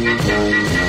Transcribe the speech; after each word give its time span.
And 0.00 0.87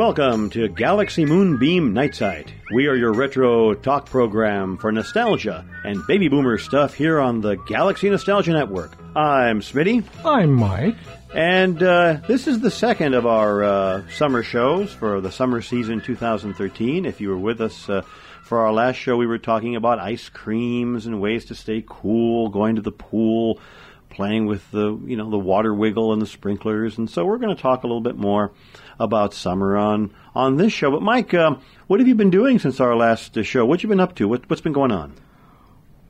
welcome 0.00 0.48
to 0.48 0.66
Galaxy 0.66 1.26
Moonbeam 1.26 1.92
Night 1.92 2.14
Site. 2.14 2.54
We 2.72 2.86
are 2.86 2.94
your 2.94 3.12
retro 3.12 3.74
talk 3.74 4.06
program 4.06 4.78
for 4.78 4.90
nostalgia 4.90 5.62
and 5.84 6.06
baby 6.06 6.28
boomer 6.28 6.56
stuff 6.56 6.94
here 6.94 7.20
on 7.20 7.42
the 7.42 7.56
Galaxy 7.56 8.08
Nostalgia 8.08 8.54
Network. 8.54 8.96
I'm 9.14 9.60
Smitty, 9.60 10.02
I'm 10.24 10.54
Mike. 10.54 10.96
and 11.34 11.82
uh, 11.82 12.16
this 12.26 12.46
is 12.46 12.60
the 12.60 12.70
second 12.70 13.12
of 13.12 13.26
our 13.26 13.62
uh, 13.62 14.08
summer 14.08 14.42
shows 14.42 14.90
for 14.90 15.20
the 15.20 15.30
summer 15.30 15.60
season 15.60 16.00
2013. 16.00 17.04
If 17.04 17.20
you 17.20 17.28
were 17.28 17.38
with 17.38 17.60
us 17.60 17.86
uh, 17.90 18.00
for 18.42 18.60
our 18.60 18.72
last 18.72 18.96
show, 18.96 19.18
we 19.18 19.26
were 19.26 19.36
talking 19.36 19.76
about 19.76 19.98
ice 19.98 20.30
creams 20.30 21.04
and 21.04 21.20
ways 21.20 21.44
to 21.44 21.54
stay 21.54 21.84
cool, 21.86 22.48
going 22.48 22.76
to 22.76 22.82
the 22.82 22.90
pool, 22.90 23.60
playing 24.10 24.46
with 24.46 24.70
the 24.70 24.98
you 25.06 25.16
know 25.16 25.30
the 25.30 25.38
water 25.38 25.74
wiggle 25.74 26.12
and 26.12 26.20
the 26.20 26.26
sprinklers, 26.26 26.98
and 26.98 27.08
so 27.08 27.24
we're 27.24 27.38
going 27.38 27.54
to 27.54 27.60
talk 27.60 27.82
a 27.82 27.86
little 27.86 28.00
bit 28.00 28.16
more 28.16 28.52
about 28.98 29.32
summer 29.32 29.76
on 29.76 30.12
on 30.34 30.56
this 30.56 30.72
show. 30.72 30.90
But 30.90 31.02
Mike, 31.02 31.32
um, 31.34 31.60
what 31.86 32.00
have 32.00 32.08
you 32.08 32.14
been 32.14 32.30
doing 32.30 32.58
since 32.58 32.80
our 32.80 32.96
last 32.96 33.36
uh, 33.36 33.42
show? 33.42 33.64
What 33.64 33.82
you 33.82 33.88
been 33.88 34.00
up 34.00 34.14
to? 34.16 34.28
What, 34.28 34.48
what's 34.50 34.62
been 34.62 34.72
going 34.72 34.92
on? 34.92 35.14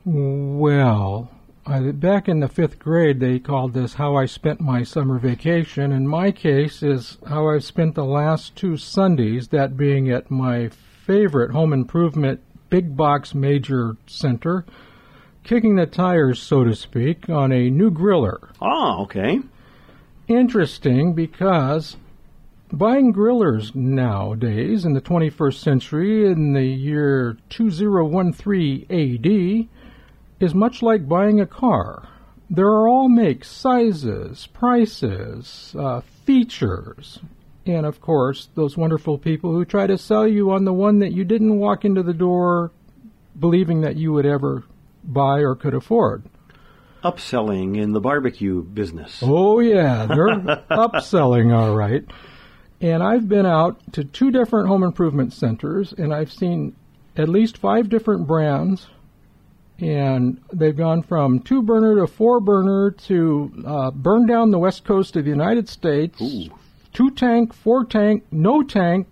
Well, 0.03 1.29
I, 1.65 1.91
back 1.91 2.27
in 2.27 2.39
the 2.39 2.47
fifth 2.47 2.79
grade, 2.79 3.19
they 3.19 3.39
called 3.39 3.73
this 3.73 3.93
how 3.93 4.15
I 4.15 4.25
spent 4.25 4.59
my 4.59 4.83
summer 4.83 5.19
vacation. 5.19 5.91
In 5.91 6.07
my 6.07 6.31
case, 6.31 6.81
is 6.81 7.17
how 7.27 7.49
I've 7.49 7.63
spent 7.63 7.95
the 7.95 8.05
last 8.05 8.55
two 8.55 8.77
Sundays, 8.77 9.49
that 9.49 9.77
being 9.77 10.09
at 10.09 10.31
my 10.31 10.69
favorite 11.05 11.51
home 11.51 11.73
improvement 11.73 12.41
big 12.71 12.95
box 12.97 13.35
major 13.35 13.97
center, 14.07 14.65
kicking 15.43 15.75
the 15.75 15.85
tires, 15.85 16.41
so 16.41 16.63
to 16.63 16.75
speak, 16.75 17.29
on 17.29 17.51
a 17.51 17.69
new 17.69 17.91
griller. 17.91 18.49
Oh, 18.61 19.03
okay. 19.03 19.39
Interesting 20.27 21.13
because 21.13 21.97
buying 22.71 23.13
grillers 23.13 23.75
nowadays 23.75 24.85
in 24.85 24.93
the 24.93 25.01
21st 25.01 25.55
century 25.55 26.31
in 26.31 26.53
the 26.53 26.65
year 26.65 27.37
2013 27.49 28.85
AD 28.89 29.67
is 30.39 30.55
much 30.55 30.81
like 30.81 31.07
buying 31.07 31.39
a 31.39 31.45
car. 31.45 32.07
There 32.49 32.67
are 32.67 32.87
all 32.87 33.09
makes, 33.09 33.49
sizes, 33.49 34.47
prices, 34.47 35.75
uh, 35.77 36.01
features, 36.25 37.19
and 37.65 37.85
of 37.85 38.01
course, 38.01 38.49
those 38.55 38.75
wonderful 38.75 39.17
people 39.17 39.53
who 39.53 39.63
try 39.65 39.87
to 39.87 39.97
sell 39.97 40.27
you 40.27 40.51
on 40.51 40.65
the 40.65 40.73
one 40.73 40.99
that 40.99 41.13
you 41.13 41.23
didn't 41.23 41.59
walk 41.59 41.85
into 41.85 42.03
the 42.03 42.13
door 42.13 42.71
believing 43.39 43.81
that 43.81 43.95
you 43.95 44.11
would 44.11 44.25
ever 44.25 44.63
buy 45.03 45.39
or 45.39 45.55
could 45.55 45.73
afford. 45.73 46.25
Upselling 47.03 47.77
in 47.77 47.93
the 47.93 47.99
barbecue 47.99 48.61
business. 48.61 49.19
Oh, 49.23 49.59
yeah, 49.59 50.05
they're 50.05 50.37
upselling, 50.71 51.55
all 51.55 51.75
right. 51.75 52.03
And 52.79 53.03
I've 53.03 53.27
been 53.27 53.45
out 53.45 53.79
to 53.93 54.03
two 54.03 54.31
different 54.31 54.67
home 54.67 54.83
improvement 54.83 55.33
centers, 55.33 55.93
and 55.93 56.13
I've 56.13 56.31
seen 56.31 56.75
at 57.15 57.29
least 57.29 57.57
five 57.57 57.89
different 57.89 58.27
brands. 58.27 58.87
And 59.79 60.41
they've 60.53 60.77
gone 60.77 61.01
from 61.01 61.39
two 61.39 61.63
burner 61.63 61.95
to 61.95 62.07
four 62.07 62.39
burner 62.39 62.91
to 62.91 63.63
uh, 63.65 63.91
burn 63.91 64.27
down 64.27 64.51
the 64.51 64.59
west 64.59 64.83
coast 64.83 65.15
of 65.15 65.23
the 65.25 65.31
United 65.31 65.67
States. 65.69 66.21
Ooh. 66.21 66.49
Two 66.93 67.09
tank, 67.11 67.53
four 67.53 67.85
tank, 67.85 68.23
no 68.31 68.61
tank. 68.61 69.07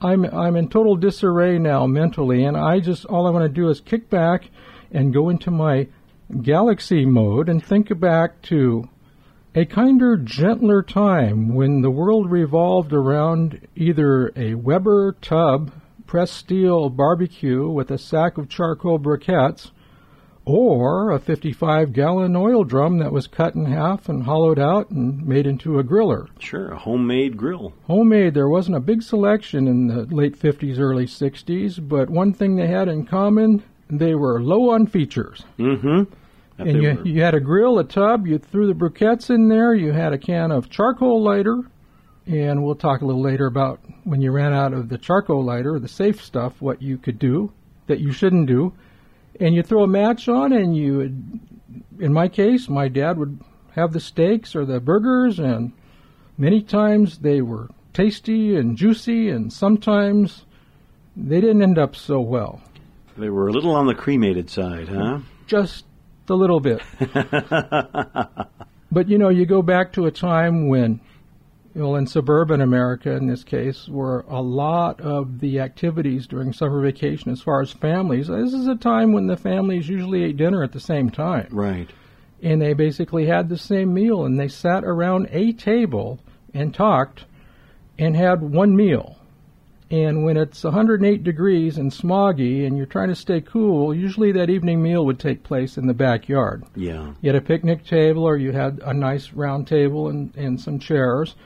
I'm 0.00 0.24
I'm 0.24 0.56
in 0.56 0.68
total 0.68 0.96
disarray 0.96 1.58
now 1.58 1.86
mentally, 1.86 2.44
and 2.44 2.58
I 2.58 2.80
just 2.80 3.06
all 3.06 3.26
I 3.26 3.30
want 3.30 3.44
to 3.44 3.48
do 3.48 3.70
is 3.70 3.80
kick 3.80 4.10
back 4.10 4.50
and 4.94 5.12
go 5.12 5.28
into 5.28 5.50
my 5.50 5.88
galaxy 6.42 7.04
mode 7.04 7.48
and 7.48 7.64
think 7.64 7.98
back 8.00 8.40
to 8.42 8.88
a 9.54 9.64
kinder, 9.64 10.16
gentler 10.16 10.82
time 10.82 11.54
when 11.54 11.82
the 11.82 11.90
world 11.90 12.30
revolved 12.30 12.92
around 12.92 13.68
either 13.76 14.32
a 14.34 14.54
Weber 14.54 15.16
tub 15.20 15.72
pressed 16.06 16.34
steel 16.34 16.90
barbecue 16.90 17.68
with 17.68 17.90
a 17.90 17.98
sack 17.98 18.36
of 18.36 18.48
charcoal 18.48 18.98
briquettes 18.98 19.70
or 20.44 21.10
a 21.10 21.18
55 21.18 21.92
gallon 21.92 22.36
oil 22.36 22.64
drum 22.64 22.98
that 22.98 23.12
was 23.12 23.26
cut 23.26 23.54
in 23.54 23.64
half 23.64 24.08
and 24.08 24.24
hollowed 24.24 24.58
out 24.58 24.90
and 24.90 25.24
made 25.26 25.46
into 25.46 25.78
a 25.78 25.84
griller. 25.84 26.28
Sure, 26.38 26.72
a 26.72 26.78
homemade 26.78 27.36
grill. 27.36 27.72
Homemade, 27.86 28.34
there 28.34 28.48
wasn't 28.48 28.76
a 28.76 28.80
big 28.80 29.02
selection 29.02 29.66
in 29.66 29.86
the 29.86 30.04
late 30.14 30.38
50s, 30.38 30.78
early 30.78 31.06
60s, 31.06 31.86
but 31.88 32.10
one 32.10 32.32
thing 32.32 32.56
they 32.56 32.66
had 32.66 32.88
in 32.88 33.06
common, 33.06 33.62
they 33.88 34.14
were 34.14 34.42
low 34.42 34.70
on 34.70 34.86
features. 34.86 35.44
Mm-hmm. 35.58 36.10
That 36.56 36.66
And 36.66 36.82
you, 36.82 36.94
were. 36.94 37.06
you 37.06 37.22
had 37.22 37.34
a 37.34 37.40
grill, 37.40 37.78
a 37.78 37.84
tub, 37.84 38.26
you 38.26 38.38
threw 38.38 38.66
the 38.66 38.74
briquettes 38.74 39.30
in 39.30 39.48
there, 39.48 39.74
you 39.74 39.92
had 39.92 40.12
a 40.12 40.18
can 40.18 40.52
of 40.52 40.70
charcoal 40.70 41.22
lighter, 41.22 41.62
and 42.26 42.64
we'll 42.64 42.74
talk 42.74 43.02
a 43.02 43.04
little 43.04 43.22
later 43.22 43.46
about 43.46 43.80
when 44.04 44.22
you 44.22 44.30
ran 44.30 44.54
out 44.54 44.72
of 44.72 44.88
the 44.88 44.98
charcoal 44.98 45.44
lighter, 45.44 45.78
the 45.78 45.88
safe 45.88 46.22
stuff, 46.22 46.60
what 46.60 46.80
you 46.80 46.96
could 46.96 47.18
do 47.18 47.52
that 47.86 48.00
you 48.00 48.12
shouldn't 48.12 48.46
do. 48.46 48.72
And 49.40 49.54
you 49.54 49.62
throw 49.62 49.82
a 49.82 49.88
match 49.88 50.28
on, 50.28 50.52
and 50.52 50.76
you 50.76 50.98
would, 50.98 51.40
in 51.98 52.12
my 52.12 52.28
case, 52.28 52.68
my 52.68 52.88
dad 52.88 53.18
would 53.18 53.40
have 53.72 53.92
the 53.92 54.00
steaks 54.00 54.54
or 54.54 54.64
the 54.64 54.80
burgers, 54.80 55.38
and 55.38 55.72
many 56.38 56.62
times 56.62 57.18
they 57.18 57.42
were 57.42 57.68
tasty 57.92 58.56
and 58.56 58.76
juicy, 58.76 59.28
and 59.28 59.52
sometimes 59.52 60.44
they 61.16 61.40
didn't 61.40 61.62
end 61.62 61.78
up 61.78 61.96
so 61.96 62.20
well. 62.20 62.62
They 63.16 63.30
were 63.30 63.48
a 63.48 63.52
little 63.52 63.74
on 63.74 63.86
the 63.86 63.94
cremated 63.94 64.50
side, 64.50 64.88
huh? 64.88 65.20
just 65.46 65.84
a 66.28 66.34
little 66.34 66.60
bit. 66.60 66.80
but 68.90 69.08
you 69.08 69.18
know, 69.18 69.28
you 69.28 69.46
go 69.46 69.62
back 69.62 69.92
to 69.92 70.06
a 70.06 70.10
time 70.10 70.68
when, 70.68 71.00
well, 71.74 71.96
in 71.96 72.06
suburban 72.06 72.60
America, 72.60 73.12
in 73.12 73.26
this 73.26 73.44
case, 73.44 73.88
where 73.88 74.20
a 74.20 74.40
lot 74.40 75.00
of 75.00 75.40
the 75.40 75.60
activities 75.60 76.26
during 76.26 76.52
summer 76.52 76.80
vacation, 76.80 77.30
as 77.30 77.40
far 77.40 77.60
as 77.60 77.72
families, 77.72 78.28
this 78.28 78.52
is 78.52 78.66
a 78.66 78.76
time 78.76 79.12
when 79.12 79.26
the 79.26 79.36
families 79.36 79.88
usually 79.88 80.24
ate 80.24 80.36
dinner 80.36 80.62
at 80.62 80.72
the 80.72 80.80
same 80.80 81.10
time, 81.10 81.48
right. 81.50 81.90
and 82.42 82.60
they 82.60 82.72
basically 82.72 83.26
had 83.26 83.48
the 83.48 83.58
same 83.58 83.92
meal, 83.92 84.24
and 84.24 84.38
they 84.38 84.48
sat 84.48 84.84
around 84.84 85.28
a 85.30 85.52
table 85.52 86.18
and 86.52 86.74
talked, 86.74 87.24
and 87.98 88.16
had 88.16 88.40
one 88.40 88.74
meal. 88.74 89.18
And 89.90 90.24
when 90.24 90.36
it's 90.36 90.64
108 90.64 91.22
degrees 91.22 91.76
and 91.76 91.92
smoggy 91.92 92.66
and 92.66 92.76
you're 92.76 92.86
trying 92.86 93.10
to 93.10 93.14
stay 93.14 93.40
cool, 93.40 93.94
usually 93.94 94.32
that 94.32 94.48
evening 94.50 94.82
meal 94.82 95.04
would 95.04 95.20
take 95.20 95.44
place 95.44 95.76
in 95.76 95.86
the 95.86 95.94
backyard. 95.94 96.64
Yeah. 96.74 97.12
You 97.20 97.28
had 97.32 97.36
a 97.36 97.44
picnic 97.44 97.84
table 97.84 98.24
or 98.24 98.36
you 98.36 98.52
had 98.52 98.80
a 98.84 98.94
nice 98.94 99.32
round 99.32 99.66
table 99.68 100.08
and, 100.08 100.34
and 100.36 100.58
some 100.60 100.78
chairs. 100.78 101.36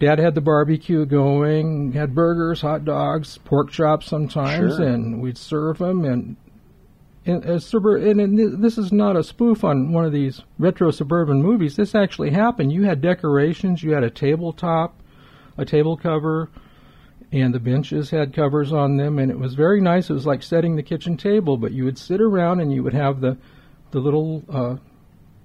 Dad 0.00 0.18
had 0.18 0.34
the 0.34 0.40
barbecue 0.40 1.04
going, 1.04 1.92
had 1.92 2.14
burgers, 2.14 2.62
hot 2.62 2.84
dogs, 2.84 3.36
pork 3.44 3.70
chops 3.70 4.06
sometimes, 4.06 4.76
Sure. 4.76 4.86
and 4.86 5.20
we'd 5.20 5.36
serve 5.36 5.78
them. 5.78 6.04
And, 6.04 6.36
and, 7.26 7.44
uh, 7.44 7.58
suburb- 7.58 8.02
and, 8.02 8.20
and 8.20 8.62
this 8.64 8.78
is 8.78 8.92
not 8.92 9.16
a 9.16 9.22
spoof 9.24 9.62
on 9.62 9.92
one 9.92 10.04
of 10.04 10.12
these 10.12 10.40
retro 10.58 10.90
suburban 10.90 11.42
movies. 11.42 11.76
This 11.76 11.94
actually 11.94 12.30
happened. 12.30 12.72
You 12.72 12.84
had 12.84 13.00
decorations, 13.02 13.82
you 13.82 13.92
had 13.92 14.04
a 14.04 14.10
tabletop, 14.10 14.94
a 15.58 15.64
table 15.64 15.96
cover, 15.96 16.48
and 17.32 17.52
the 17.54 17.60
benches 17.60 18.10
had 18.10 18.32
covers 18.32 18.72
on 18.72 18.96
them, 18.96 19.18
and 19.18 19.30
it 19.30 19.38
was 19.38 19.54
very 19.54 19.80
nice. 19.80 20.08
It 20.10 20.14
was 20.14 20.26
like 20.26 20.42
setting 20.42 20.76
the 20.76 20.82
kitchen 20.82 21.16
table, 21.16 21.56
but 21.56 21.72
you 21.72 21.84
would 21.84 21.98
sit 21.98 22.20
around 22.20 22.60
and 22.60 22.72
you 22.72 22.82
would 22.82 22.94
have 22.94 23.20
the 23.20 23.36
the 23.90 23.98
little 24.00 24.42
uh, 24.50 24.76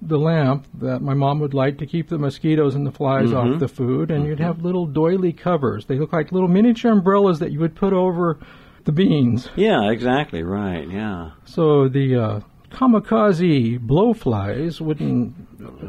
the 0.02 0.18
lamp 0.18 0.66
that 0.74 1.00
my 1.00 1.14
mom 1.14 1.40
would 1.40 1.54
light 1.54 1.78
to 1.78 1.86
keep 1.86 2.08
the 2.08 2.18
mosquitoes 2.18 2.74
and 2.74 2.86
the 2.86 2.90
flies 2.92 3.30
Mhm. 3.30 3.54
off 3.54 3.58
the 3.60 3.68
food, 3.68 4.10
and 4.10 4.26
you'd 4.26 4.40
have 4.40 4.62
little 4.62 4.86
doily 4.86 5.32
covers. 5.32 5.86
They 5.86 5.98
look 5.98 6.12
like 6.12 6.30
little 6.32 6.48
miniature 6.48 6.92
umbrellas 6.92 7.38
that 7.38 7.52
you 7.52 7.60
would 7.60 7.74
put 7.74 7.92
over 7.94 8.38
the 8.84 8.92
beans. 8.92 9.48
Yeah, 9.56 9.90
exactly. 9.90 10.42
Right. 10.42 10.86
Yeah. 10.90 11.30
So 11.46 11.88
the 11.88 12.16
uh, 12.16 12.40
kamikaze 12.74 13.78
blowflies 13.78 14.80
wouldn't 14.80 15.34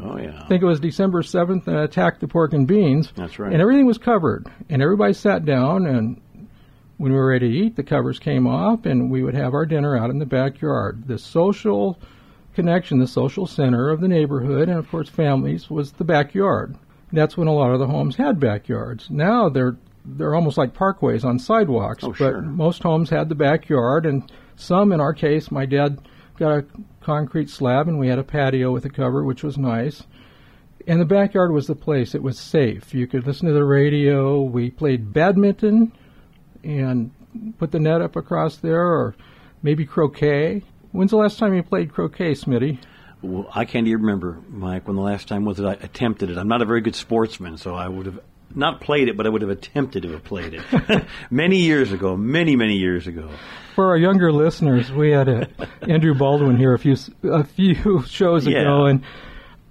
Oh, 0.02 0.16
yeah. 0.18 0.42
I 0.42 0.48
think 0.48 0.62
it 0.62 0.66
was 0.66 0.80
December 0.80 1.22
7th 1.22 1.66
and 1.66 1.76
attacked 1.76 2.20
the 2.20 2.28
pork 2.28 2.52
and 2.52 2.66
beans. 2.66 3.12
That's 3.14 3.38
right. 3.38 3.52
And 3.52 3.60
everything 3.60 3.86
was 3.86 3.98
covered. 3.98 4.46
And 4.68 4.82
everybody 4.82 5.12
sat 5.12 5.44
down, 5.44 5.86
and 5.86 6.20
when 6.96 7.12
we 7.12 7.18
were 7.18 7.28
ready 7.28 7.48
to 7.48 7.54
eat, 7.54 7.76
the 7.76 7.82
covers 7.82 8.18
came 8.18 8.46
off, 8.46 8.86
and 8.86 9.10
we 9.10 9.22
would 9.22 9.34
have 9.34 9.54
our 9.54 9.66
dinner 9.66 9.96
out 9.96 10.10
in 10.10 10.18
the 10.18 10.26
backyard. 10.26 11.06
The 11.06 11.18
social 11.18 11.98
connection, 12.54 12.98
the 12.98 13.06
social 13.06 13.46
center 13.46 13.90
of 13.90 14.00
the 14.00 14.08
neighborhood, 14.08 14.68
and 14.68 14.78
of 14.78 14.88
course, 14.88 15.08
families, 15.08 15.68
was 15.70 15.92
the 15.92 16.04
backyard. 16.04 16.76
That's 17.12 17.36
when 17.36 17.48
a 17.48 17.54
lot 17.54 17.72
of 17.72 17.78
the 17.78 17.86
homes 17.86 18.16
had 18.16 18.40
backyards. 18.40 19.08
Now 19.10 19.48
they're 19.48 19.76
they're 20.04 20.34
almost 20.36 20.56
like 20.56 20.72
parkways 20.72 21.24
on 21.24 21.38
sidewalks. 21.38 22.04
Oh, 22.04 22.10
but 22.10 22.16
sure. 22.16 22.42
most 22.42 22.82
homes 22.82 23.10
had 23.10 23.28
the 23.28 23.34
backyard, 23.34 24.06
and 24.06 24.30
some, 24.54 24.92
in 24.92 25.00
our 25.00 25.12
case, 25.12 25.50
my 25.50 25.66
dad 25.66 25.98
got 26.36 26.58
a 26.58 26.64
concrete 27.00 27.50
slab, 27.50 27.88
and 27.88 27.98
we 27.98 28.08
had 28.08 28.18
a 28.18 28.24
patio 28.24 28.72
with 28.72 28.84
a 28.84 28.90
cover, 28.90 29.24
which 29.24 29.42
was 29.42 29.56
nice. 29.56 30.02
And 30.86 31.00
the 31.00 31.04
backyard 31.04 31.52
was 31.52 31.66
the 31.66 31.74
place. 31.74 32.14
It 32.14 32.22
was 32.22 32.38
safe. 32.38 32.94
You 32.94 33.06
could 33.06 33.26
listen 33.26 33.48
to 33.48 33.54
the 33.54 33.64
radio. 33.64 34.40
We 34.42 34.70
played 34.70 35.12
badminton 35.12 35.92
and 36.62 37.10
put 37.58 37.72
the 37.72 37.80
net 37.80 38.00
up 38.00 38.16
across 38.16 38.56
there, 38.58 38.86
or 38.86 39.16
maybe 39.62 39.84
croquet. 39.84 40.62
When's 40.92 41.10
the 41.10 41.16
last 41.16 41.38
time 41.38 41.54
you 41.54 41.62
played 41.62 41.92
croquet, 41.92 42.32
Smitty? 42.32 42.78
Well, 43.22 43.50
I 43.54 43.64
can't 43.64 43.86
even 43.88 44.02
remember, 44.02 44.38
Mike, 44.48 44.86
when 44.86 44.96
the 44.96 45.02
last 45.02 45.26
time 45.26 45.44
was 45.44 45.56
that 45.56 45.66
I 45.66 45.72
attempted 45.84 46.30
it. 46.30 46.38
I'm 46.38 46.48
not 46.48 46.62
a 46.62 46.66
very 46.66 46.80
good 46.80 46.94
sportsman, 46.94 47.56
so 47.56 47.74
I 47.74 47.88
would 47.88 48.06
have 48.06 48.20
not 48.54 48.80
played 48.80 49.08
it, 49.08 49.16
but 49.16 49.26
I 49.26 49.28
would 49.28 49.42
have 49.42 49.50
attempted 49.50 50.02
to 50.04 50.12
have 50.12 50.24
played 50.24 50.54
it 50.54 51.04
many 51.30 51.58
years 51.58 51.92
ago, 51.92 52.16
many 52.16 52.56
many 52.56 52.76
years 52.76 53.06
ago. 53.06 53.28
For 53.74 53.88
our 53.88 53.96
younger 53.96 54.32
listeners, 54.32 54.90
we 54.90 55.10
had 55.10 55.28
a, 55.28 55.48
Andrew 55.82 56.14
Baldwin 56.14 56.56
here 56.56 56.72
a 56.72 56.78
few 56.78 56.96
a 57.24 57.44
few 57.44 58.02
shows 58.06 58.46
Yeah. 58.46 58.60
ago, 58.62 58.86
and 58.86 59.02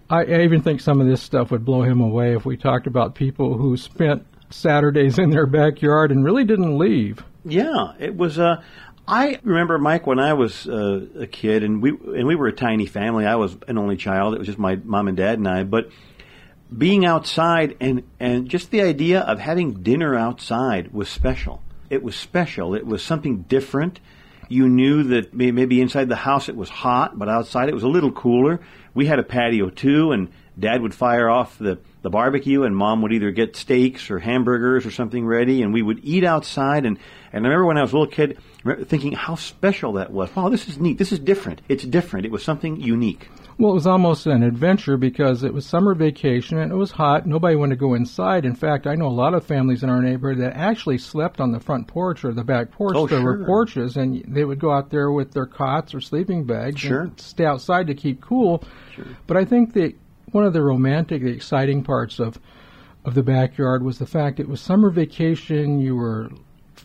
I, 0.10 0.26
I 0.26 0.42
even 0.44 0.62
think 0.62 0.82
some 0.82 1.02
of 1.02 1.08
this 1.08 1.22
stuff 1.24 1.50
would 1.52 1.66
blow 1.66 1.82
him 1.82 2.02
away 2.02 2.36
if 2.36 2.46
we 2.46 2.58
talked 2.58 2.86
about 2.86 3.16
people 3.16 3.58
who 3.58 3.76
spent 3.78 4.26
Saturdays 4.52 5.18
in 5.18 5.32
their 5.32 5.48
backyard 5.48 6.12
and 6.12 6.24
really 6.24 6.44
didn't 6.44 6.78
leave. 6.78 7.24
Yeah, 7.44 7.94
it 8.00 8.16
was. 8.16 8.38
Uh, 8.38 8.62
I 9.08 9.40
remember 9.44 9.78
Mike 9.80 10.06
when 10.08 10.20
I 10.20 10.34
was 10.34 10.68
uh, 10.68 11.06
a 11.20 11.28
kid, 11.28 11.64
and 11.64 11.82
we 11.82 11.90
and 11.90 12.28
we 12.28 12.36
were 12.36 12.48
a 12.48 12.54
tiny 12.54 12.86
family. 12.86 13.26
I 13.26 13.36
was 13.36 13.58
an 13.68 13.78
only 13.80 13.98
child. 13.98 14.34
It 14.36 14.38
was 14.40 14.48
just 14.48 14.60
my 14.60 14.76
mom 14.78 15.08
and 15.08 15.18
dad 15.18 15.38
and 15.40 15.48
I. 15.48 15.64
But 15.64 15.90
being 16.78 17.06
outside 17.06 17.78
and 17.80 18.04
and 18.20 18.50
just 18.50 18.72
the 18.72 18.82
idea 18.82 19.22
of 19.22 19.40
having 19.40 19.84
dinner 19.84 20.16
outside 20.16 20.92
was 20.92 21.10
special. 21.10 21.62
It 21.90 22.04
was 22.04 22.16
special. 22.16 22.76
It 22.76 22.86
was 22.86 23.04
something 23.04 23.44
different. 23.44 24.00
You 24.48 24.70
knew 24.70 25.04
that 25.04 25.34
maybe 25.34 25.82
inside 25.82 26.08
the 26.08 26.16
house 26.16 26.50
it 26.50 26.56
was 26.56 26.70
hot, 26.70 27.18
but 27.18 27.30
outside 27.30 27.70
it 27.70 27.74
was 27.74 27.84
a 27.84 27.88
little 27.88 28.12
cooler. 28.12 28.60
We 28.94 29.08
had 29.08 29.20
a 29.20 29.24
patio 29.24 29.70
too, 29.70 30.12
and 30.12 30.30
Dad 30.58 30.82
would 30.82 30.94
fire 30.94 31.30
off 31.30 31.58
the, 31.58 31.80
the 32.02 32.10
barbecue, 32.10 32.64
and 32.64 32.76
Mom 32.76 33.02
would 33.02 33.12
either 33.12 33.32
get 33.32 33.56
steaks 33.56 34.10
or 34.10 34.20
hamburgers 34.20 34.86
or 34.86 34.92
something 34.92 35.26
ready, 35.26 35.64
and 35.64 35.74
we 35.74 35.82
would 35.82 36.00
eat 36.04 36.24
outside. 36.24 36.86
And, 36.86 36.98
and 37.34 37.46
I 37.46 37.50
remember 37.50 37.66
when 37.66 37.78
I 37.78 37.82
was 37.82 37.92
a 37.92 37.98
little 37.98 38.12
kid, 38.12 38.38
thinking 38.86 39.14
how 39.14 39.36
special 39.36 39.94
that 39.94 40.12
was. 40.12 40.34
Wow, 40.36 40.50
this 40.50 40.68
is 40.68 40.78
neat. 40.78 40.98
This 40.98 41.12
is 41.12 41.20
different. 41.20 41.62
It's 41.68 41.84
different. 41.84 42.26
It 42.26 42.32
was 42.32 42.44
something 42.44 42.80
unique. 42.80 43.30
Well, 43.58 43.72
it 43.72 43.76
was 43.76 43.88
almost 43.88 44.26
an 44.28 44.44
adventure 44.44 44.98
because 44.98 45.44
it 45.44 45.54
was 45.54 45.66
summer 45.66 45.96
vacation 45.96 46.58
and 46.58 46.74
it 46.74 46.76
was 46.76 46.92
hot. 46.92 47.26
Nobody 47.26 47.56
wanted 47.56 47.76
to 47.76 47.80
go 47.80 47.94
inside. 47.94 48.44
In 48.44 48.54
fact, 48.54 48.86
I 48.86 48.96
know 48.96 49.08
a 49.08 49.10
lot 49.10 49.34
of 49.34 49.46
families 49.46 49.82
in 49.82 49.90
our 49.90 50.02
neighborhood 50.02 50.40
that 50.40 50.58
actually 50.58 50.98
slept 50.98 51.40
on 51.40 51.54
the 51.54 51.60
front 51.62 51.88
porch 51.88 52.26
or 52.26 52.34
the 52.34 52.44
back 52.44 52.72
porch. 52.72 52.96
Oh, 52.98 53.08
there 53.08 53.22
were 53.22 53.46
porches, 53.46 53.96
and 53.96 54.24
they 54.28 54.44
would 54.44 54.60
go 54.60 54.72
out 54.72 54.90
there 54.90 55.10
with 55.10 55.32
their 55.32 55.46
cots 55.46 55.96
or 55.96 56.02
sleeping 56.02 56.44
bags 56.44 56.82
Sure. 56.82 57.02
and 57.04 57.18
stay 57.20 57.46
outside 57.46 57.88
to 57.88 57.96
keep 57.96 58.20
cool. 58.20 58.62
Sure. 58.94 59.06
But 59.26 59.38
I 59.38 59.46
think 59.46 59.74
that 59.76 59.94
one 60.32 60.44
of 60.44 60.52
the 60.52 60.62
romantic, 60.62 61.22
the 61.22 61.30
exciting 61.32 61.84
parts 61.84 62.20
of 62.20 62.38
of 63.06 63.14
the 63.14 63.22
backyard 63.24 63.84
was 63.84 64.00
the 64.00 64.06
fact 64.08 64.40
it 64.40 64.50
was 64.50 64.60
summer 64.60 64.90
vacation. 64.90 65.80
You 65.80 65.96
were 65.96 66.30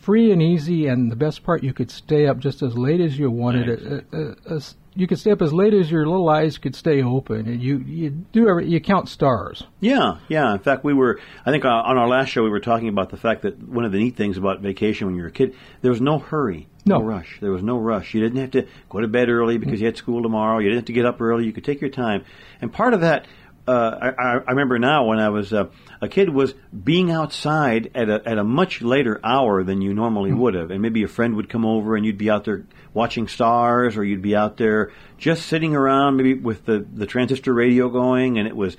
free 0.00 0.32
and 0.32 0.42
easy, 0.42 0.86
and 0.86 1.10
the 1.10 1.16
best 1.16 1.42
part, 1.42 1.62
you 1.62 1.72
could 1.72 1.90
stay 1.90 2.26
up 2.26 2.38
just 2.38 2.62
as 2.62 2.76
late 2.76 3.00
as 3.00 3.18
you 3.18 3.30
wanted. 3.30 4.04
Uh, 4.12 4.16
uh, 4.16 4.34
uh, 4.56 4.60
you 4.94 5.06
could 5.06 5.18
stay 5.18 5.30
up 5.30 5.40
as 5.40 5.52
late 5.52 5.72
as 5.72 5.90
your 5.90 6.04
little 6.06 6.28
eyes 6.28 6.58
could 6.58 6.74
stay 6.74 7.02
open, 7.02 7.46
and 7.46 7.62
you 7.62 7.78
you 7.78 8.10
do 8.10 8.48
every, 8.48 8.68
you 8.68 8.80
count 8.80 9.08
stars. 9.08 9.62
Yeah, 9.78 10.18
yeah. 10.28 10.52
In 10.52 10.58
fact, 10.58 10.82
we 10.84 10.92
were, 10.94 11.20
I 11.46 11.50
think 11.52 11.64
uh, 11.64 11.68
on 11.68 11.96
our 11.96 12.08
last 12.08 12.28
show, 12.30 12.42
we 12.42 12.50
were 12.50 12.60
talking 12.60 12.88
about 12.88 13.10
the 13.10 13.16
fact 13.16 13.42
that 13.42 13.62
one 13.62 13.84
of 13.84 13.92
the 13.92 13.98
neat 13.98 14.16
things 14.16 14.36
about 14.36 14.60
vacation 14.60 15.06
when 15.06 15.14
you 15.16 15.22
were 15.22 15.28
a 15.28 15.32
kid, 15.32 15.54
there 15.82 15.92
was 15.92 16.00
no 16.00 16.18
hurry, 16.18 16.66
No. 16.86 17.00
rush. 17.00 17.38
There 17.40 17.52
was 17.52 17.62
no 17.62 17.78
rush. 17.78 18.14
You 18.14 18.20
didn't 18.20 18.40
have 18.40 18.50
to 18.52 18.66
go 18.88 19.00
to 19.00 19.06
bed 19.08 19.28
early 19.28 19.58
because 19.58 19.80
you 19.80 19.86
had 19.86 19.96
school 19.96 20.22
tomorrow. 20.22 20.58
You 20.58 20.70
didn't 20.70 20.78
have 20.80 20.86
to 20.86 20.92
get 20.92 21.06
up 21.06 21.20
early. 21.20 21.44
You 21.46 21.52
could 21.52 21.64
take 21.64 21.80
your 21.80 21.90
time. 21.90 22.24
And 22.60 22.72
part 22.72 22.92
of 22.92 23.02
that, 23.02 23.26
uh, 23.68 23.72
I, 23.72 24.08
I 24.08 24.32
I 24.46 24.50
remember 24.50 24.78
now 24.78 25.06
when 25.06 25.18
I 25.18 25.28
was 25.28 25.52
uh, 25.52 25.66
a 26.00 26.08
kid, 26.08 26.30
was 26.30 26.54
being 26.84 27.10
outside 27.10 27.90
at 27.94 28.08
a, 28.08 28.22
at 28.26 28.38
a 28.38 28.44
much 28.44 28.82
later 28.82 29.20
hour 29.22 29.62
than 29.62 29.80
you 29.82 29.94
normally 29.94 30.32
would 30.32 30.54
have. 30.54 30.70
And 30.70 30.80
maybe 30.82 31.02
a 31.02 31.08
friend 31.08 31.36
would 31.36 31.48
come 31.48 31.64
over 31.64 31.96
and 31.96 32.04
you'd 32.04 32.18
be 32.18 32.30
out 32.30 32.44
there 32.44 32.64
watching 32.94 33.28
stars 33.28 33.96
or 33.96 34.04
you'd 34.04 34.22
be 34.22 34.34
out 34.34 34.56
there 34.56 34.92
just 35.18 35.46
sitting 35.46 35.76
around 35.76 36.16
maybe 36.16 36.34
with 36.34 36.64
the, 36.64 36.84
the 36.92 37.06
transistor 37.06 37.54
radio 37.54 37.88
going 37.88 38.38
and 38.38 38.48
it 38.48 38.56
was 38.56 38.76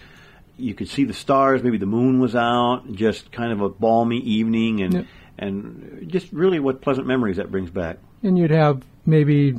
you 0.57 0.73
could 0.73 0.89
see 0.89 1.05
the 1.05 1.13
stars. 1.13 1.63
Maybe 1.63 1.77
the 1.77 1.85
moon 1.85 2.19
was 2.19 2.35
out. 2.35 2.83
Just 2.91 3.31
kind 3.31 3.51
of 3.51 3.61
a 3.61 3.69
balmy 3.69 4.17
evening, 4.17 4.81
and 4.81 4.93
Yep. 4.93 5.05
and 5.37 6.05
just 6.07 6.31
really 6.31 6.59
what 6.59 6.81
pleasant 6.81 7.07
memories 7.07 7.37
that 7.37 7.49
brings 7.49 7.69
back. 7.71 7.97
And 8.21 8.37
you'd 8.37 8.51
have 8.51 8.83
maybe, 9.05 9.55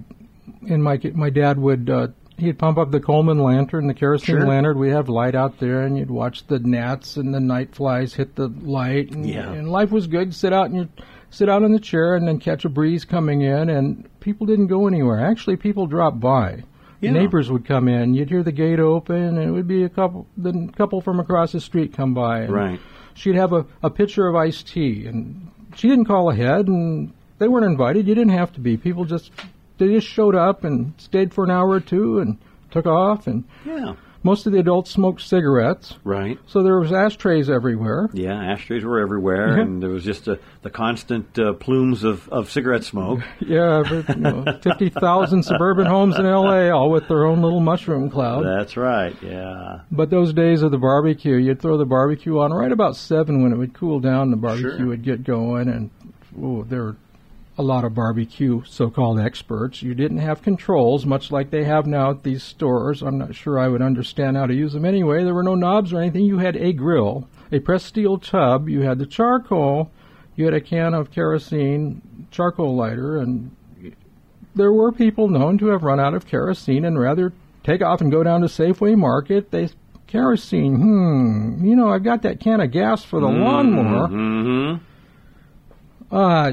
and 0.68 0.82
my 0.82 1.00
my 1.14 1.30
dad 1.30 1.58
would 1.58 1.90
uh, 1.90 2.08
he'd 2.38 2.58
pump 2.58 2.78
up 2.78 2.90
the 2.90 3.00
Coleman 3.00 3.38
lantern, 3.38 3.86
the 3.86 3.94
kerosene 3.94 4.38
Sure. 4.38 4.46
lantern. 4.46 4.78
We'd 4.78 4.90
have 4.90 5.08
light 5.08 5.34
out 5.34 5.58
there, 5.58 5.82
and 5.82 5.96
you'd 5.98 6.10
watch 6.10 6.46
the 6.46 6.58
gnats 6.58 7.16
and 7.16 7.32
the 7.34 7.40
night 7.40 7.74
flies 7.74 8.14
hit 8.14 8.34
the 8.36 8.48
light, 8.62 9.10
and, 9.12 9.24
Yeah. 9.26 9.52
and 9.52 9.68
life 9.70 9.90
was 9.92 10.06
good. 10.06 10.34
Sit 10.34 10.52
out 10.52 10.66
and 10.66 10.76
you 10.76 10.88
sit 11.30 11.48
out 11.48 11.62
in 11.62 11.72
the 11.72 11.80
chair, 11.80 12.14
and 12.14 12.28
then 12.28 12.38
catch 12.38 12.64
a 12.66 12.68
breeze 12.68 13.04
coming 13.06 13.40
in, 13.40 13.70
and 13.70 14.06
people 14.20 14.46
didn't 14.46 14.66
go 14.66 14.86
anywhere. 14.86 15.18
Actually, 15.18 15.56
people 15.56 15.86
dropped 15.86 16.20
by. 16.20 16.62
Yeah. 17.00 17.10
Neighbors 17.12 17.50
would 17.50 17.64
come 17.64 17.88
in. 17.88 18.12
You'd 18.14 18.28
hear 18.28 18.42
the 18.42 18.52
gate 18.52 18.78
open, 18.78 19.16
and 19.16 19.38
it 19.38 19.50
would 19.50 19.66
be 19.66 19.82
a 19.82 19.88
couple. 19.88 20.26
The 20.36 20.68
couple 20.76 21.00
from 21.00 21.18
across 21.20 21.52
the 21.52 21.60
street 21.60 21.94
come 21.94 22.12
by. 22.14 22.46
Right. 22.46 22.78
She'd 23.14 23.34
have 23.34 23.52
a, 23.54 23.64
a 23.82 23.88
pitcher 23.90 24.28
of 24.28 24.36
iced 24.36 24.68
tea, 24.68 25.06
and 25.06 25.48
she 25.74 25.88
didn't 25.88 26.04
call 26.04 26.30
ahead, 26.30 26.68
and 26.68 27.12
they 27.38 27.48
weren't 27.48 27.64
invited. 27.66 28.06
You 28.06 28.14
didn't 28.14 28.34
have 28.34 28.52
to 28.52 28.60
be. 28.60 28.76
People 28.76 29.04
just 29.06 29.32
they 29.78 29.88
just 29.88 30.06
showed 30.06 30.34
up 30.34 30.64
and 30.64 30.92
stayed 30.98 31.32
for 31.34 31.44
an 31.44 31.50
hour 31.50 31.68
or 31.70 31.80
two 31.80 32.18
and 32.20 32.38
took 32.70 32.86
off. 32.86 33.26
And 33.26 33.44
Yeah. 33.66 33.94
most 34.24 34.46
of 34.46 34.52
the 34.52 34.60
adults 34.60 34.90
smoked 34.92 35.20
cigarettes, 35.20 35.98
Right. 36.04 36.38
so 36.46 36.62
there 36.62 36.78
was 36.78 36.92
ashtrays 36.92 37.50
everywhere. 37.50 38.08
Yeah. 38.12 38.34
Ashtrays 38.40 38.84
were 38.84 39.00
everywhere, 39.00 39.56
Yeah. 39.56 39.62
and 39.64 39.82
there 39.82 39.90
was 39.90 40.04
just 40.04 40.28
a, 40.28 40.38
the 40.62 40.70
constant 40.70 41.36
uh, 41.38 41.54
plumes 41.54 42.04
of, 42.04 42.28
of 42.28 42.48
cigarette 42.50 42.84
smoke. 42.84 43.20
Yeah, 43.44 43.82
you 44.08 44.14
know, 44.20 44.44
fifty 44.62 44.88
thousand 44.90 45.42
suburban 45.42 45.86
homes 45.86 46.16
in 46.18 46.24
L.A. 46.24 46.70
all 46.70 46.90
with 46.90 47.08
their 47.08 47.26
own 47.26 47.42
little 47.42 47.60
mushroom 47.60 48.08
cloud. 48.10 48.44
That's 48.44 48.76
right. 48.76 49.14
Yeah. 49.20 49.80
But 49.90 50.10
those 50.10 50.32
days 50.32 50.62
of 50.62 50.70
the 50.70 50.78
barbecue, 50.78 51.34
you'd 51.36 51.60
throw 51.60 51.76
the 51.76 51.84
barbecue 51.84 52.38
on 52.38 52.52
right 52.52 52.70
about 52.72 52.94
seven 52.96 53.42
when 53.42 53.52
it 53.52 53.56
would 53.58 53.74
cool 53.74 53.98
down. 53.98 54.30
The 54.30 54.36
barbecue 54.36 54.78
Sure. 54.78 54.86
would 54.86 55.02
get 55.02 55.24
going, 55.24 55.68
and 55.68 55.90
oh, 56.40 56.62
there 56.62 56.82
were 56.84 56.96
a 57.62 57.64
lot 57.64 57.84
of 57.84 57.94
barbecue 57.94 58.62
so-called 58.66 59.20
experts. 59.20 59.82
You 59.82 59.94
didn't 59.94 60.18
have 60.18 60.42
controls, 60.42 61.06
much 61.06 61.30
like 61.30 61.50
they 61.50 61.64
have 61.64 61.86
now 61.86 62.10
at 62.10 62.24
these 62.24 62.42
stores. 62.42 63.02
I'm 63.02 63.18
not 63.18 63.34
sure 63.34 63.58
I 63.58 63.68
would 63.68 63.80
understand 63.80 64.36
how 64.36 64.46
to 64.46 64.54
use 64.54 64.72
them 64.72 64.84
anyway. 64.84 65.22
There 65.22 65.34
were 65.34 65.44
no 65.44 65.54
knobs 65.54 65.92
or 65.92 66.00
anything. 66.00 66.24
You 66.24 66.38
had 66.38 66.56
a 66.56 66.72
grill, 66.72 67.28
a 67.52 67.60
pressed 67.60 67.86
steel 67.86 68.18
tub. 68.18 68.68
You 68.68 68.80
had 68.80 68.98
the 68.98 69.06
charcoal. 69.06 69.90
You 70.34 70.46
had 70.46 70.54
a 70.54 70.60
can 70.60 70.92
of 70.92 71.12
kerosene, 71.12 72.26
charcoal 72.30 72.74
lighter, 72.74 73.18
and 73.18 73.54
there 74.54 74.72
were 74.72 74.90
people 74.90 75.28
known 75.28 75.58
to 75.58 75.66
have 75.66 75.84
run 75.84 76.00
out 76.00 76.14
of 76.14 76.26
kerosene 76.26 76.84
and 76.84 76.98
rather 76.98 77.32
take 77.62 77.80
off 77.80 78.00
and 78.00 78.10
go 78.10 78.22
down 78.22 78.40
to 78.40 78.48
Safeway 78.48 78.96
Market. 78.96 79.50
They 79.50 79.68
kerosene. 80.08 80.74
Hmm. 80.76 81.64
You 81.64 81.76
know, 81.76 81.88
I've 81.88 82.02
got 82.02 82.22
that 82.22 82.40
can 82.40 82.60
of 82.60 82.70
gas 82.70 83.04
for 83.04 83.20
the 83.20 83.28
lawnmower. 83.28 84.08
Mm-hmm. 84.08 84.84
Uh, 86.14 86.52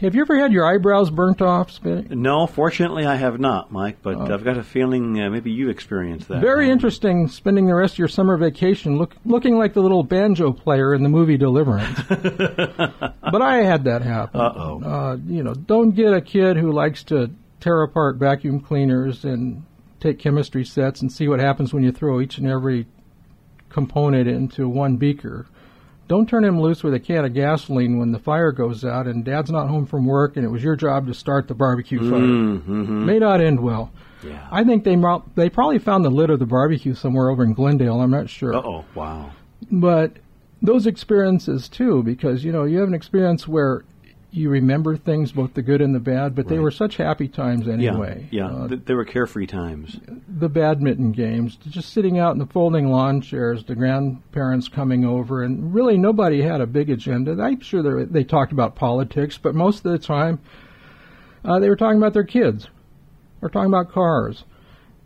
have 0.00 0.14
you 0.14 0.22
ever 0.22 0.38
had 0.38 0.52
your 0.52 0.64
eyebrows 0.64 1.10
burnt 1.10 1.42
off? 1.42 1.78
No, 1.84 2.46
fortunately, 2.46 3.04
I 3.04 3.16
have 3.16 3.38
not, 3.38 3.70
Mike. 3.70 3.98
But 4.00 4.30
I've 4.30 4.42
got 4.42 4.56
a 4.56 4.62
feeling 4.62 5.20
uh, 5.20 5.28
maybe 5.28 5.50
you've 5.50 5.68
experienced 5.68 6.28
that. 6.28 6.40
Very 6.40 6.70
interesting 6.70 7.28
spending 7.28 7.66
the 7.66 7.74
rest 7.74 7.94
of 7.94 7.98
your 7.98 8.08
summer 8.08 8.38
vacation 8.38 8.96
look, 8.96 9.14
looking 9.24 9.58
like 9.58 9.74
the 9.74 9.82
little 9.82 10.02
banjo 10.02 10.52
player 10.52 10.94
in 10.94 11.02
the 11.02 11.10
movie 11.10 11.36
Deliverance. 11.36 12.00
but 12.08 13.42
I 13.42 13.58
had 13.58 13.84
that 13.84 14.00
happen. 14.02 14.40
Uh-oh. 14.40 14.82
Uh, 14.82 15.16
you 15.26 15.42
know, 15.42 15.52
don't 15.52 15.90
get 15.90 16.14
a 16.14 16.22
kid 16.22 16.56
who 16.56 16.72
likes 16.72 17.04
to 17.04 17.30
tear 17.60 17.82
apart 17.82 18.16
vacuum 18.16 18.60
cleaners 18.60 19.24
and 19.24 19.64
take 20.00 20.18
chemistry 20.18 20.64
sets 20.64 21.02
and 21.02 21.12
see 21.12 21.28
what 21.28 21.38
happens 21.40 21.74
when 21.74 21.82
you 21.82 21.92
throw 21.92 22.20
each 22.20 22.38
and 22.38 22.48
every 22.48 22.86
component 23.68 24.26
into 24.26 24.68
one 24.68 24.96
beaker. 24.96 25.46
Don't 26.10 26.28
turn 26.28 26.44
him 26.44 26.60
loose 26.60 26.82
with 26.82 26.92
a 26.92 26.98
can 26.98 27.24
of 27.24 27.34
gasoline 27.34 27.96
when 28.00 28.10
the 28.10 28.18
fire 28.18 28.50
goes 28.50 28.84
out 28.84 29.06
and 29.06 29.24
dad's 29.24 29.48
not 29.48 29.68
home 29.68 29.86
from 29.86 30.06
work 30.06 30.36
and 30.36 30.44
it 30.44 30.48
was 30.48 30.60
your 30.60 30.74
job 30.74 31.06
to 31.06 31.14
start 31.14 31.46
the 31.46 31.54
barbecue 31.54 32.00
fire. 32.00 32.18
Mm-hmm. 32.18 33.06
May 33.06 33.20
not 33.20 33.40
end 33.40 33.60
well. 33.60 33.92
Yeah. 34.24 34.44
I 34.50 34.64
think 34.64 34.82
they 34.82 35.00
they 35.36 35.48
probably 35.48 35.78
found 35.78 36.04
the 36.04 36.10
lid 36.10 36.30
of 36.30 36.40
the 36.40 36.46
barbecue 36.46 36.94
somewhere 36.94 37.30
over 37.30 37.44
in 37.44 37.52
Glendale. 37.52 38.00
I'm 38.00 38.10
not 38.10 38.28
sure, 38.28 38.52
Uh 38.56 38.58
oh. 38.60 38.84
Wow. 38.96 39.30
but 39.70 40.16
those 40.60 40.84
experiences 40.84 41.68
too, 41.68 42.02
because 42.02 42.42
you 42.42 42.50
know 42.50 42.64
you 42.64 42.80
have 42.80 42.88
an 42.88 42.94
experience 42.94 43.46
where 43.46 43.84
you 44.32 44.48
remember 44.48 44.96
things, 44.96 45.32
both 45.32 45.54
the 45.54 45.62
good 45.62 45.80
and 45.80 45.94
the 45.94 46.00
bad, 46.00 46.34
but 46.34 46.46
they 46.46 46.58
were 46.58 46.70
such 46.70 46.96
happy 46.96 47.26
times 47.26 47.66
anyway. 47.66 48.28
Yeah, 48.30 48.48
yeah. 48.48 48.54
Uh, 48.56 48.68
Th- 48.68 48.80
they 48.84 48.94
were 48.94 49.04
carefree 49.04 49.46
times. 49.46 49.98
the 50.28 50.48
badminton 50.48 51.12
games, 51.12 51.56
just 51.56 51.92
sitting 51.92 52.18
out 52.18 52.32
in 52.32 52.38
the 52.38 52.46
folding 52.46 52.88
lawn 52.88 53.20
chairs, 53.20 53.64
the 53.64 53.74
grandparents 53.74 54.68
coming 54.68 55.04
over, 55.04 55.42
and 55.42 55.74
really 55.74 55.96
nobody 55.98 56.42
had 56.42 56.60
a 56.60 56.66
big 56.66 56.90
agenda. 56.90 57.40
I'm 57.42 57.60
sure 57.60 57.82
they, 57.82 58.04
they 58.04 58.24
talked 58.24 58.52
about 58.52 58.76
politics, 58.76 59.36
but 59.36 59.54
most 59.54 59.84
of 59.84 59.92
the 59.92 59.98
time 59.98 60.38
uh, 61.44 61.58
they 61.58 61.68
were 61.68 61.76
talking 61.76 61.98
about 61.98 62.12
their 62.12 62.24
kids 62.24 62.68
or 63.42 63.48
talking 63.48 63.72
about 63.72 63.90
cars. 63.90 64.44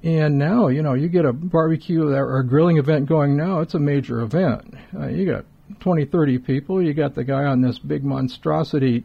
And 0.03 0.39
now, 0.39 0.69
you 0.69 0.83
know, 0.83 0.93
you 0.93 1.09
get 1.09 1.25
a 1.25 1.33
barbecue 1.33 2.07
or 2.07 2.39
a 2.39 2.47
grilling 2.47 2.77
event 2.77 3.07
going 3.07 3.39
now, 3.39 3.61
it's 3.61 3.73
a 3.73 3.79
major 3.79 4.21
event. 4.21 4.75
Uh, 4.95 5.07
you 5.07 5.25
got 5.25 5.47
20, 5.81 6.05
30 6.05 6.39
people. 6.41 6.83
You 6.83 6.93
got 6.93 7.15
the 7.15 7.25
guy 7.25 7.45
on 7.45 7.63
this 7.63 7.79
big 7.79 8.05
monstrosity 8.05 9.05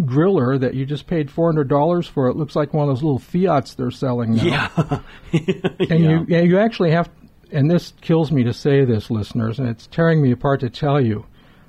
griller 0.00 0.58
that 0.60 0.74
you 0.74 0.86
just 0.86 1.06
paid 1.06 1.28
$400 1.28 2.08
for. 2.08 2.28
It 2.28 2.36
looks 2.36 2.56
like 2.56 2.72
one 2.72 2.88
of 2.88 2.94
those 2.94 3.02
little 3.02 3.18
Fiats 3.18 3.74
they're 3.74 3.90
selling 3.90 4.34
now. 4.34 4.70
Yeah. 4.72 5.00
And 5.90 6.00
you 6.00 6.26
yeah, 6.28 6.40
you 6.40 6.58
actually 6.58 6.92
have, 6.92 7.10
and 7.52 7.70
this 7.70 7.92
kills 8.00 8.32
me 8.32 8.44
to 8.44 8.52
say 8.52 8.84
this, 8.84 9.10
listeners, 9.10 9.58
and 9.58 9.68
it's 9.68 9.86
tearing 9.86 10.22
me 10.22 10.30
apart 10.32 10.60
to 10.60 10.70
tell 10.70 11.00
you. 11.00 11.26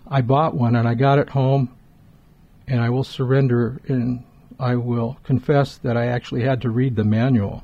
I 0.07 0.21
bought 0.21 0.55
one 0.55 0.75
and 0.75 0.87
I 0.87 0.93
got 0.93 1.19
it 1.19 1.29
home, 1.29 1.75
and 2.67 2.81
I 2.81 2.89
will 2.89 3.03
surrender 3.03 3.81
and 3.87 4.23
I 4.59 4.75
will 4.75 5.17
confess 5.23 5.77
that 5.79 5.97
I 5.97 6.07
actually 6.07 6.43
had 6.43 6.61
to 6.61 6.69
read 6.69 6.95
the 6.95 7.03
manual. 7.03 7.63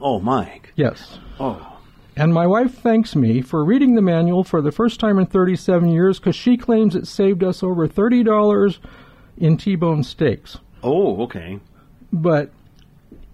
Oh, 0.00 0.20
Mike. 0.20 0.72
Yes. 0.76 1.18
Oh. 1.38 1.78
And 2.16 2.34
my 2.34 2.46
wife 2.46 2.74
thanks 2.78 3.16
me 3.16 3.40
for 3.40 3.64
reading 3.64 3.94
the 3.94 4.02
manual 4.02 4.44
for 4.44 4.60
the 4.60 4.72
first 4.72 5.00
time 5.00 5.18
in 5.18 5.26
37 5.26 5.88
years 5.88 6.18
because 6.18 6.36
she 6.36 6.56
claims 6.56 6.94
it 6.94 7.06
saved 7.06 7.42
us 7.42 7.62
over 7.62 7.88
$30 7.88 8.78
in 9.40 9.56
T-bone 9.56 10.04
steaks. 10.04 10.58
Oh, 10.82 11.22
okay. 11.22 11.58
but 12.12 12.50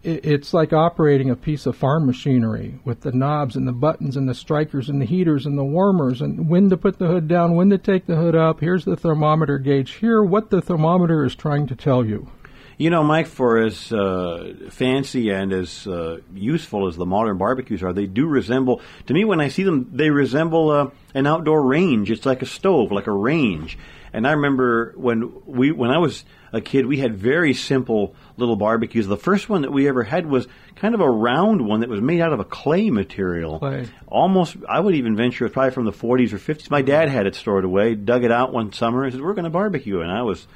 it's 0.02 0.54
like 0.54 0.72
operating 0.72 1.30
a 1.30 1.36
piece 1.36 1.66
of 1.66 1.76
farm 1.76 2.06
machinery 2.06 2.78
with 2.84 3.00
the 3.00 3.10
knobs 3.10 3.56
and 3.56 3.66
the 3.66 3.72
buttons 3.72 4.16
and 4.16 4.28
the 4.28 4.34
strikers 4.34 4.88
and 4.88 5.02
the 5.02 5.04
heaters 5.04 5.46
and 5.46 5.58
the 5.58 5.64
warmers 5.64 6.20
and 6.20 6.48
when 6.48 6.70
to 6.70 6.76
put 6.76 7.00
the 7.00 7.08
hood 7.08 7.26
down, 7.26 7.56
when 7.56 7.70
to 7.70 7.78
take 7.78 8.06
the 8.06 8.14
hood 8.14 8.36
up. 8.36 8.60
Here's 8.60 8.84
the 8.84 8.96
thermometer 8.96 9.58
gauge. 9.58 9.94
Here, 9.94 10.22
what 10.22 10.50
the 10.50 10.62
thermometer 10.62 11.24
is 11.24 11.34
trying 11.34 11.66
to 11.66 11.74
tell 11.74 12.04
you. 12.04 12.30
You 12.78 12.90
know, 12.90 13.02
Mike, 13.02 13.26
for 13.26 13.58
as 13.58 13.90
uh, 13.90 14.52
fancy 14.70 15.30
and 15.30 15.52
as 15.52 15.86
uh, 15.86 16.18
useful 16.34 16.86
as 16.86 16.96
the 16.96 17.06
modern 17.06 17.38
barbecues 17.38 17.82
are, 17.82 17.94
they 17.94 18.06
do 18.06 18.26
resemble, 18.26 18.82
to 19.06 19.14
me, 19.14 19.24
when 19.24 19.40
I 19.40 19.48
see 19.48 19.62
them, 19.64 19.88
they 19.92 20.10
resemble 20.10 20.70
uh, 20.70 20.90
an 21.14 21.26
outdoor 21.26 21.64
range. 21.66 22.10
It's 22.10 22.26
like 22.26 22.42
a 22.42 22.46
stove, 22.46 22.92
like 22.92 23.06
a 23.06 23.12
range. 23.12 23.78
And 24.16 24.26
I 24.26 24.32
remember 24.32 24.94
when 24.96 25.42
we, 25.44 25.72
when 25.72 25.90
I 25.90 25.98
was 25.98 26.24
a 26.50 26.62
kid, 26.62 26.86
we 26.86 26.96
had 26.96 27.14
very 27.14 27.52
simple 27.52 28.14
little 28.38 28.56
barbecues. 28.56 29.06
The 29.06 29.18
first 29.18 29.50
one 29.50 29.60
that 29.60 29.70
we 29.70 29.86
ever 29.88 30.02
had 30.02 30.24
was 30.24 30.48
kind 30.74 30.94
of 30.94 31.02
a 31.02 31.08
round 31.08 31.66
one 31.68 31.80
that 31.80 31.90
was 31.90 32.00
made 32.00 32.22
out 32.22 32.32
of 32.32 32.40
a 32.40 32.44
clay 32.44 32.88
material. 32.88 33.58
Clay. 33.58 33.86
Almost, 34.06 34.56
I 34.66 34.80
would 34.80 34.94
even 34.94 35.16
venture, 35.16 35.44
it's 35.44 35.52
probably 35.52 35.72
from 35.72 35.84
the 35.84 35.92
40s 35.92 36.32
or 36.32 36.38
50s. 36.38 36.70
My 36.70 36.80
dad 36.80 37.10
had 37.10 37.26
it 37.26 37.34
stored 37.34 37.66
away, 37.66 37.94
dug 37.94 38.24
it 38.24 38.32
out 38.32 38.54
one 38.54 38.72
summer, 38.72 39.04
and 39.04 39.12
said, 39.12 39.20
"We're 39.20 39.34
going 39.34 39.44
to 39.44 39.50
barbecue." 39.50 40.00
And 40.00 40.10
I 40.10 40.22
was 40.22 40.46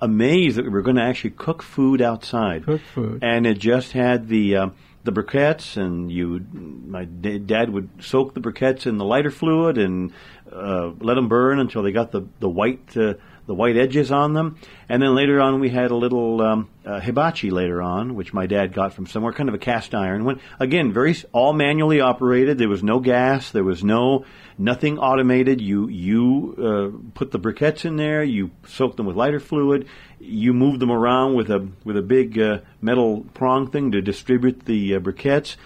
amazed 0.00 0.56
that 0.56 0.64
we 0.64 0.70
were 0.70 0.82
going 0.82 0.96
to 0.96 1.02
actually 1.02 1.30
cook 1.30 1.62
food 1.62 2.02
outside. 2.02 2.64
Cook 2.64 2.80
food. 2.92 3.22
And 3.22 3.46
it 3.46 3.58
just 3.58 3.92
had 3.92 4.26
the 4.26 4.56
uh, 4.56 4.66
the 5.04 5.12
briquettes, 5.12 5.76
and 5.76 6.10
you, 6.10 6.44
my 6.52 7.04
da- 7.04 7.38
dad 7.38 7.70
would 7.70 7.88
soak 8.00 8.34
the 8.34 8.40
briquettes 8.40 8.86
in 8.86 8.96
the 8.96 9.04
lighter 9.04 9.30
fluid 9.30 9.78
and 9.78 10.12
uh, 10.50 10.90
let 10.98 11.14
them 11.14 11.28
burn 11.28 11.60
until 11.60 11.82
they 11.82 11.92
got 11.92 12.10
the 12.10 12.22
the 12.40 12.48
white. 12.48 12.96
Uh, 12.96 13.14
the 13.46 13.54
white 13.54 13.76
edges 13.76 14.10
on 14.10 14.32
them, 14.32 14.56
and 14.88 15.02
then 15.02 15.14
later 15.14 15.40
on 15.40 15.60
we 15.60 15.68
had 15.68 15.90
a 15.90 15.96
little 15.96 16.40
um, 16.40 16.70
uh, 16.84 17.00
hibachi 17.00 17.50
later 17.50 17.82
on, 17.82 18.14
which 18.14 18.32
my 18.32 18.46
dad 18.46 18.72
got 18.72 18.94
from 18.94 19.06
somewhere, 19.06 19.32
kind 19.32 19.48
of 19.48 19.54
a 19.54 19.58
cast 19.58 19.94
iron 19.94 20.24
one. 20.24 20.40
Again, 20.58 20.92
very 20.92 21.14
all 21.32 21.52
manually 21.52 22.00
operated. 22.00 22.58
There 22.58 22.68
was 22.68 22.82
no 22.82 23.00
gas. 23.00 23.50
There 23.50 23.64
was 23.64 23.84
no 23.84 24.24
nothing 24.56 24.98
automated. 24.98 25.60
You 25.60 25.88
you 25.88 26.54
uh, 26.58 27.12
put 27.14 27.30
the 27.32 27.38
briquettes 27.38 27.84
in 27.84 27.96
there. 27.96 28.22
You 28.24 28.50
soak 28.66 28.96
them 28.96 29.06
with 29.06 29.16
lighter 29.16 29.40
fluid. 29.40 29.88
You 30.20 30.54
move 30.54 30.80
them 30.80 30.90
around 30.90 31.34
with 31.34 31.50
a 31.50 31.68
with 31.84 31.96
a 31.96 32.02
big 32.02 32.38
uh, 32.38 32.60
metal 32.80 33.26
prong 33.34 33.70
thing 33.70 33.92
to 33.92 34.00
distribute 34.00 34.64
the 34.64 34.94
uh, 34.94 35.00
briquettes. 35.00 35.56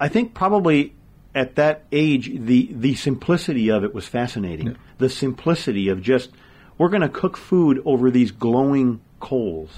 I 0.00 0.08
think 0.08 0.32
probably 0.32 0.94
at 1.34 1.56
that 1.56 1.84
age, 1.92 2.30
the 2.34 2.70
the 2.72 2.94
simplicity 2.94 3.70
of 3.70 3.84
it 3.84 3.94
was 3.94 4.06
fascinating. 4.06 4.76
The 4.98 5.10
simplicity 5.10 5.88
of 5.88 6.02
just 6.02 6.30
we're 6.78 6.88
going 6.88 7.02
to 7.02 7.08
cook 7.08 7.36
food 7.36 7.82
over 7.84 8.10
these 8.10 8.30
glowing 8.30 9.00
coals. 9.20 9.70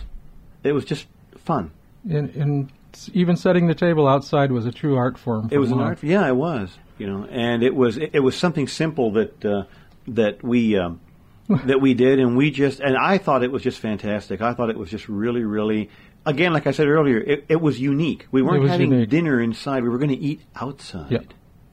It 0.62 0.72
was 0.72 0.84
just 0.84 1.06
fun. 1.38 1.70
And, 2.08 2.28
and 2.36 2.72
even 3.12 3.36
setting 3.36 3.66
the 3.66 3.74
table 3.74 4.06
outside 4.06 4.52
was 4.52 4.66
a 4.66 4.72
true 4.72 4.96
art 4.96 5.18
form. 5.18 5.48
It 5.50 5.58
was 5.58 5.70
an 5.70 5.80
art. 5.80 6.02
Yeah, 6.02 6.26
it 6.28 6.36
was. 6.36 6.70
You 6.98 7.06
know, 7.06 7.24
and 7.30 7.62
it 7.62 7.74
was 7.74 7.96
it, 7.96 8.10
it 8.12 8.20
was 8.20 8.36
something 8.36 8.68
simple 8.68 9.12
that 9.12 9.42
uh, 9.44 9.64
that 10.08 10.42
we 10.42 10.76
um, 10.76 11.00
that 11.48 11.80
we 11.80 11.94
did, 11.94 12.18
and 12.18 12.36
we 12.36 12.50
just 12.50 12.80
and 12.80 12.94
I 12.96 13.16
thought 13.16 13.42
it 13.42 13.50
was 13.50 13.62
just 13.62 13.78
fantastic. 13.78 14.42
I 14.42 14.52
thought 14.52 14.68
it 14.68 14.76
was 14.76 14.90
just 14.90 15.08
really, 15.08 15.42
really. 15.42 15.88
Again, 16.26 16.52
like 16.52 16.66
I 16.66 16.72
said 16.72 16.86
earlier, 16.86 17.16
it, 17.16 17.46
it 17.48 17.62
was 17.62 17.80
unique. 17.80 18.26
We 18.30 18.42
weren't 18.42 18.68
having 18.68 18.92
unique. 18.92 19.08
dinner 19.08 19.40
inside. 19.40 19.82
We 19.82 19.88
were 19.88 19.96
going 19.96 20.10
to 20.10 20.18
eat 20.18 20.42
outside, 20.54 21.10
Yeah. 21.10 21.20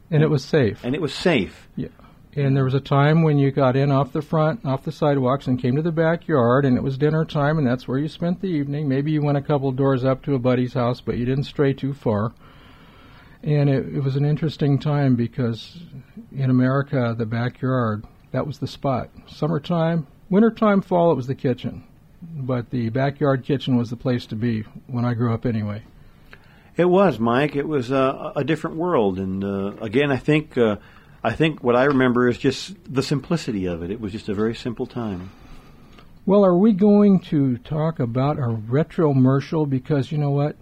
And 0.09 0.23
it 0.23 0.29
was 0.29 0.45
safe. 0.45 0.85
and 0.85 0.95
it 0.95 1.01
was 1.01 1.13
safe. 1.13 1.67
Yeah. 1.75 1.89
And 2.37 2.55
there 2.55 2.63
was 2.63 2.75
a 2.75 2.79
time 2.79 3.23
when 3.23 3.39
you 3.39 3.49
got 3.49 3.75
in 3.75 3.91
off 3.91 4.13
the 4.13 4.21
front, 4.21 4.63
off 4.63 4.83
the 4.83 4.91
sidewalks, 4.91 5.47
and 5.47 5.59
came 5.59 5.75
to 5.75 5.81
the 5.81 5.91
backyard, 5.91 6.65
and 6.65 6.77
it 6.77 6.83
was 6.83 6.95
dinner 6.95 7.25
time, 7.25 7.57
and 7.57 7.65
that's 7.65 7.87
where 7.87 7.97
you 7.97 8.07
spent 8.07 8.41
the 8.41 8.47
evening. 8.47 8.87
Maybe 8.87 9.11
you 9.11 9.23
went 9.23 9.39
a 9.39 9.41
couple 9.41 9.71
doors 9.71 10.05
up 10.05 10.21
to 10.23 10.35
a 10.35 10.39
buddy's 10.39 10.75
house, 10.75 11.01
but 11.01 11.17
you 11.17 11.25
didn't 11.25 11.45
stray 11.45 11.73
too 11.73 11.95
far. 11.95 12.33
And 13.41 13.71
it, 13.71 13.95
it 13.95 14.03
was 14.03 14.15
an 14.15 14.23
interesting 14.23 14.77
time 14.77 15.15
because 15.15 15.79
in 16.31 16.51
America, 16.51 17.15
the 17.17 17.25
backyard, 17.25 18.05
that 18.33 18.45
was 18.45 18.59
the 18.59 18.67
spot. 18.67 19.09
Summertime, 19.25 20.05
wintertime, 20.29 20.83
fall, 20.83 21.11
it 21.11 21.15
was 21.15 21.25
the 21.25 21.33
kitchen. 21.33 21.85
But 22.21 22.69
the 22.69 22.89
backyard 22.89 23.45
kitchen 23.45 23.77
was 23.77 23.89
the 23.89 23.95
place 23.95 24.27
to 24.27 24.35
be 24.35 24.61
when 24.85 25.05
I 25.05 25.15
grew 25.15 25.33
up 25.33 25.47
anyway. 25.47 25.81
It 26.75 26.85
was, 26.85 27.17
Mike. 27.17 27.55
It 27.55 27.67
was 27.67 27.91
uh, 27.91 28.33
a 28.35 28.43
different 28.43 28.75
world, 28.75 29.17
and 29.17 29.43
uh, 29.43 29.71
again, 29.81 30.11
I 30.11 30.17
think 30.17 30.55
uh, 30.55 30.75
I 31.27 31.33
think 31.33 31.61
what 31.61 31.75
I 31.75 31.83
remember 31.83 32.29
is 32.29 32.37
just 32.37 32.73
the 32.87 33.03
simplicity 33.03 33.65
of 33.65 33.83
it. 33.83 33.91
It 33.91 33.99
was 33.99 34.13
just 34.13 34.29
a 34.29 34.33
very 34.33 34.55
simple 34.55 34.85
time. 34.85 35.29
Well, 36.25 36.45
are 36.45 36.57
we 36.57 36.71
going 36.71 37.19
to 37.31 37.57
talk 37.57 37.99
about 37.99 38.39
a 38.39 38.47
retro 38.47 39.11
commercial? 39.11 39.65
Because 39.65 40.09
you 40.09 40.19
know 40.19 40.29
what? 40.29 40.55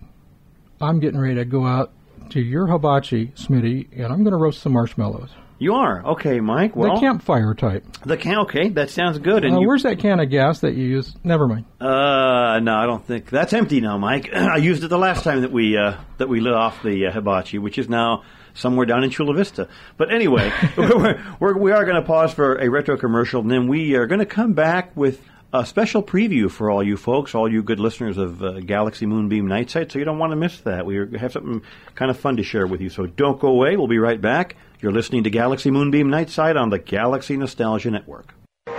I'm 0.81 0.99
getting 0.99 1.19
ready 1.19 1.35
to 1.35 1.45
go 1.45 1.67
out 1.67 1.91
to 2.31 2.39
your 2.41 2.65
hibachi, 2.65 3.27
Smitty, 3.35 3.89
and 3.95 4.11
I'm 4.11 4.23
going 4.23 4.31
to 4.31 4.37
roast 4.37 4.63
some 4.63 4.73
marshmallows. 4.73 5.29
You 5.59 5.75
are 5.75 6.03
okay, 6.13 6.39
Mike. 6.39 6.75
Well, 6.75 6.95
the 6.95 6.99
campfire 6.99 7.53
type. 7.53 7.85
the 8.03 8.17
can. 8.17 8.39
Okay, 8.39 8.69
that 8.69 8.89
sounds 8.89 9.19
good. 9.19 9.45
And 9.45 9.55
Uh, 9.55 9.59
you, 9.59 9.67
where's 9.67 9.83
that 9.83 9.99
can 9.99 10.19
of 10.19 10.31
gas 10.31 10.61
that 10.61 10.73
you 10.73 10.83
use? 10.83 11.15
Never 11.23 11.47
mind. 11.47 11.65
Uh, 11.79 12.59
no, 12.59 12.75
I 12.75 12.87
don't 12.87 13.05
think 13.05 13.29
that's 13.29 13.53
empty 13.53 13.81
now, 13.81 13.99
Mike. 13.99 14.29
I 14.35 14.57
used 14.57 14.83
it 14.83 14.87
the 14.87 14.97
last 14.97 15.23
time 15.23 15.41
that 15.41 15.51
we 15.51 15.77
uh, 15.77 15.97
that 16.17 16.27
we 16.27 16.39
lit 16.41 16.53
off 16.53 16.81
the 16.81 17.05
uh, 17.05 17.11
hibachi, 17.11 17.59
which 17.59 17.77
is 17.77 17.87
now 17.87 18.23
somewhere 18.55 18.87
down 18.87 19.03
in 19.03 19.11
Chula 19.11 19.35
Vista. 19.35 19.67
But 19.97 20.11
anyway, 20.11 20.51
we're, 20.77 21.23
we're, 21.39 21.57
we 21.57 21.71
are 21.71 21.85
going 21.85 22.01
to 22.01 22.07
pause 22.07 22.33
for 22.33 22.55
a 22.55 22.67
retro 22.69 22.97
commercial, 22.97 23.41
and 23.41 23.51
then 23.51 23.67
we 23.67 23.95
are 23.95 24.07
going 24.07 24.19
to 24.19 24.25
come 24.25 24.53
back 24.53 24.95
with 24.97 25.21
a 25.53 25.65
special 25.65 26.03
preview 26.03 26.51
for 26.51 26.69
all 26.69 26.83
you 26.83 26.97
folks, 26.97 27.33
all 27.33 27.49
you 27.49 27.63
good 27.63 27.79
listeners 27.79 28.17
of 28.17 28.43
uh, 28.43 28.59
Galaxy 28.59 29.05
Moonbeam 29.05 29.47
Night 29.47 29.69
Site. 29.69 29.91
So 29.91 29.99
you 29.99 30.05
don't 30.05 30.17
want 30.17 30.31
to 30.31 30.35
miss 30.35 30.59
that. 30.61 30.85
We 30.85 30.97
have 31.17 31.31
something 31.31 31.61
kind 31.93 32.11
of 32.11 32.19
fun 32.19 32.37
to 32.37 32.43
share 32.43 32.67
with 32.67 32.81
you. 32.81 32.89
So 32.89 33.05
don't 33.05 33.39
go 33.39 33.47
away. 33.49 33.77
We'll 33.77 33.87
be 33.87 33.99
right 33.99 34.19
back. 34.19 34.57
You're 34.81 34.91
listening 34.91 35.23
to 35.23 35.29
Galaxy 35.29 35.71
Moonbeam 35.71 36.09
Night 36.09 36.29
Site 36.29 36.57
on 36.57 36.69
the 36.69 36.79
Galaxy 36.79 37.37
Nostalgia 37.37 37.91
Network. 37.91 38.33
For 38.65 38.73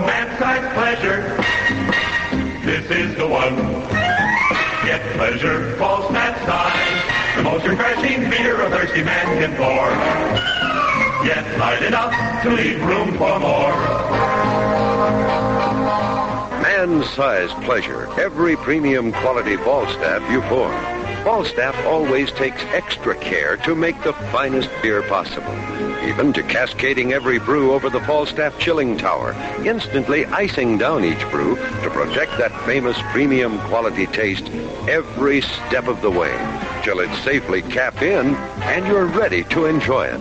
man-side 0.00 0.74
pleasure, 0.74 1.36
this 2.64 2.90
is 2.90 3.14
the 3.16 3.28
one. 3.28 3.54
Get 4.84 5.02
pleasure, 5.16 5.76
false 5.76 6.10
nat 6.10 6.44
side. 6.44 6.67
The 7.38 7.44
most 7.44 7.64
refreshing 7.68 8.28
beer 8.30 8.60
a 8.62 8.68
thirsty 8.68 9.04
man 9.04 9.38
can 9.38 9.56
pour. 9.56 9.86
Yet 11.24 11.56
light 11.56 11.82
enough 11.84 12.42
to 12.42 12.50
leave 12.50 12.84
room 12.84 13.16
for 13.16 13.38
more. 13.38 13.74
Man-sized 16.60 17.54
pleasure. 17.62 18.08
Every 18.20 18.56
premium 18.56 19.12
quality 19.12 19.56
Falstaff 19.56 20.28
you 20.32 20.40
pour. 20.42 20.72
Falstaff 21.22 21.76
always 21.86 22.32
takes 22.32 22.60
extra 22.72 23.14
care 23.14 23.56
to 23.58 23.76
make 23.76 24.02
the 24.02 24.14
finest 24.32 24.70
beer 24.82 25.02
possible. 25.02 25.54
Even 26.02 26.32
to 26.32 26.42
cascading 26.42 27.12
every 27.12 27.38
brew 27.38 27.72
over 27.72 27.88
the 27.88 28.00
Falstaff 28.00 28.58
chilling 28.58 28.98
tower, 28.98 29.36
instantly 29.64 30.26
icing 30.26 30.76
down 30.76 31.04
each 31.04 31.24
brew 31.30 31.54
to 31.54 31.90
protect 31.90 32.36
that 32.38 32.50
famous 32.66 32.98
premium 33.12 33.60
quality 33.68 34.08
taste 34.08 34.48
every 34.88 35.40
step 35.40 35.86
of 35.86 36.02
the 36.02 36.10
way. 36.10 36.34
Till 36.82 37.00
it's 37.00 37.18
safely 37.22 37.62
capped 37.62 38.02
in 38.02 38.34
and 38.62 38.86
you're 38.86 39.06
ready 39.06 39.44
to 39.44 39.66
enjoy 39.66 40.06
it. 40.06 40.20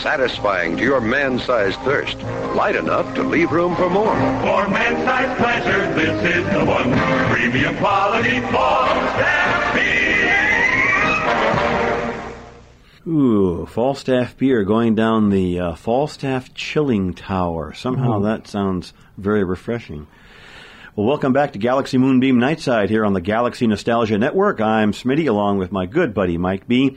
Satisfying 0.00 0.76
to 0.76 0.82
your 0.82 1.00
man-sized 1.00 1.78
thirst. 1.80 2.18
Light 2.54 2.76
enough 2.76 3.14
to 3.14 3.22
leave 3.22 3.52
room 3.52 3.76
for 3.76 3.90
more. 3.90 4.14
For 4.14 4.68
man-sized 4.68 5.38
pleasure, 5.38 5.94
this 5.94 6.36
is 6.36 6.44
the 6.52 6.64
one. 6.64 6.92
Premium 7.30 7.76
quality 7.76 8.40
Falstaff 8.52 9.74
beer. 9.74 9.96
Ooh, 13.08 13.66
Falstaff 13.66 14.36
beer 14.36 14.64
going 14.64 14.94
down 14.96 15.30
the 15.30 15.60
uh, 15.60 15.74
Falstaff 15.76 16.52
chilling 16.54 17.14
tower. 17.14 17.72
Somehow 17.72 18.18
that 18.20 18.48
sounds 18.48 18.92
very 19.16 19.44
refreshing. 19.44 20.08
Well, 20.96 21.06
welcome 21.06 21.34
back 21.34 21.52
to 21.52 21.58
Galaxy 21.58 21.98
Moonbeam 21.98 22.38
Night 22.38 22.58
Site 22.58 22.88
here 22.88 23.04
on 23.04 23.12
the 23.12 23.20
Galaxy 23.20 23.66
Nostalgia 23.66 24.16
Network. 24.16 24.62
I'm 24.62 24.92
Smitty 24.92 25.28
along 25.28 25.58
with 25.58 25.70
my 25.70 25.84
good 25.84 26.14
buddy 26.14 26.38
Mike 26.38 26.66
B. 26.66 26.96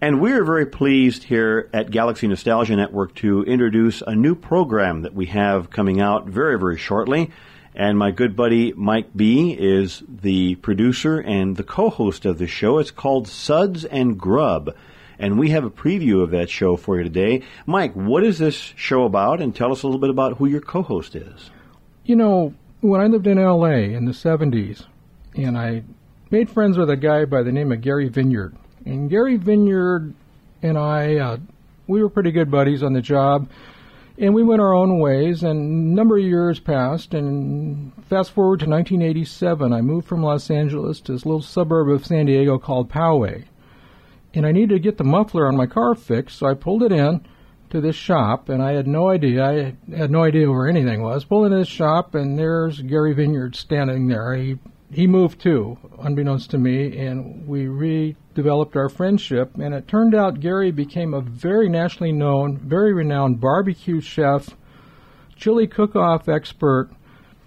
And 0.00 0.20
we're 0.20 0.42
very 0.42 0.66
pleased 0.66 1.22
here 1.22 1.70
at 1.72 1.92
Galaxy 1.92 2.26
Nostalgia 2.26 2.74
Network 2.74 3.14
to 3.16 3.44
introduce 3.44 4.02
a 4.02 4.16
new 4.16 4.34
program 4.34 5.02
that 5.02 5.14
we 5.14 5.26
have 5.26 5.70
coming 5.70 6.00
out 6.00 6.26
very, 6.26 6.58
very 6.58 6.76
shortly. 6.76 7.30
And 7.76 7.96
my 7.96 8.10
good 8.10 8.34
buddy 8.34 8.72
Mike 8.72 9.10
B 9.14 9.52
is 9.56 10.02
the 10.08 10.56
producer 10.56 11.20
and 11.20 11.56
the 11.56 11.62
co-host 11.62 12.24
of 12.24 12.38
the 12.38 12.48
show. 12.48 12.78
It's 12.78 12.90
called 12.90 13.28
Suds 13.28 13.84
and 13.84 14.18
Grub. 14.18 14.74
And 15.16 15.38
we 15.38 15.50
have 15.50 15.62
a 15.62 15.70
preview 15.70 16.24
of 16.24 16.32
that 16.32 16.50
show 16.50 16.76
for 16.76 16.98
you 16.98 17.04
today. 17.04 17.44
Mike, 17.66 17.92
what 17.92 18.24
is 18.24 18.38
this 18.38 18.56
show 18.56 19.04
about? 19.04 19.40
And 19.40 19.54
tell 19.54 19.70
us 19.70 19.84
a 19.84 19.86
little 19.86 20.00
bit 20.00 20.10
about 20.10 20.38
who 20.38 20.46
your 20.46 20.60
co-host 20.60 21.14
is. 21.14 21.50
You 22.04 22.16
know, 22.16 22.54
when 22.80 23.00
I 23.00 23.06
lived 23.06 23.26
in 23.26 23.42
LA 23.42 23.94
in 23.96 24.04
the 24.04 24.12
70s, 24.12 24.84
and 25.34 25.58
I 25.58 25.82
made 26.30 26.50
friends 26.50 26.78
with 26.78 26.90
a 26.90 26.96
guy 26.96 27.24
by 27.24 27.42
the 27.42 27.52
name 27.52 27.72
of 27.72 27.80
Gary 27.80 28.08
Vineyard. 28.08 28.56
And 28.84 29.10
Gary 29.10 29.36
Vineyard 29.36 30.14
and 30.62 30.78
I, 30.78 31.16
uh, 31.16 31.36
we 31.86 32.02
were 32.02 32.08
pretty 32.08 32.30
good 32.30 32.50
buddies 32.50 32.82
on 32.82 32.92
the 32.92 33.00
job, 33.00 33.48
and 34.16 34.34
we 34.34 34.42
went 34.42 34.60
our 34.60 34.72
own 34.72 35.00
ways. 35.00 35.42
And 35.42 35.58
a 35.58 35.94
number 35.94 36.18
of 36.18 36.24
years 36.24 36.60
passed, 36.60 37.14
and 37.14 37.92
fast 38.04 38.30
forward 38.32 38.60
to 38.60 38.66
1987, 38.66 39.72
I 39.72 39.80
moved 39.80 40.06
from 40.06 40.22
Los 40.22 40.50
Angeles 40.50 41.00
to 41.02 41.12
this 41.12 41.26
little 41.26 41.42
suburb 41.42 41.88
of 41.88 42.06
San 42.06 42.26
Diego 42.26 42.58
called 42.58 42.90
Poway. 42.90 43.44
And 44.34 44.46
I 44.46 44.52
needed 44.52 44.70
to 44.70 44.78
get 44.78 44.98
the 44.98 45.04
muffler 45.04 45.48
on 45.48 45.56
my 45.56 45.66
car 45.66 45.94
fixed, 45.94 46.38
so 46.38 46.46
I 46.46 46.54
pulled 46.54 46.82
it 46.82 46.92
in 46.92 47.24
to 47.70 47.80
this 47.80 47.96
shop, 47.96 48.48
and 48.48 48.62
I 48.62 48.72
had 48.72 48.86
no 48.86 49.10
idea. 49.10 49.44
I 49.44 49.96
had 49.96 50.10
no 50.10 50.24
idea 50.24 50.50
where 50.50 50.68
anything 50.68 51.02
was. 51.02 51.24
Pull 51.24 51.44
into 51.44 51.58
this 51.58 51.68
shop, 51.68 52.14
and 52.14 52.38
there's 52.38 52.80
Gary 52.82 53.14
Vineyard 53.14 53.56
standing 53.56 54.08
there. 54.08 54.34
He 54.34 54.58
he 54.90 55.06
moved 55.06 55.40
too, 55.40 55.76
unbeknownst 56.00 56.50
to 56.50 56.58
me, 56.58 56.98
and 56.98 57.46
we 57.46 57.66
redeveloped 57.66 58.74
our 58.74 58.88
friendship. 58.88 59.54
And 59.58 59.74
it 59.74 59.86
turned 59.86 60.14
out 60.14 60.40
Gary 60.40 60.70
became 60.70 61.12
a 61.12 61.20
very 61.20 61.68
nationally 61.68 62.12
known, 62.12 62.56
very 62.58 62.94
renowned 62.94 63.40
barbecue 63.40 64.00
chef, 64.00 64.56
chili 65.36 65.66
cook-off 65.66 66.26
expert, 66.28 66.88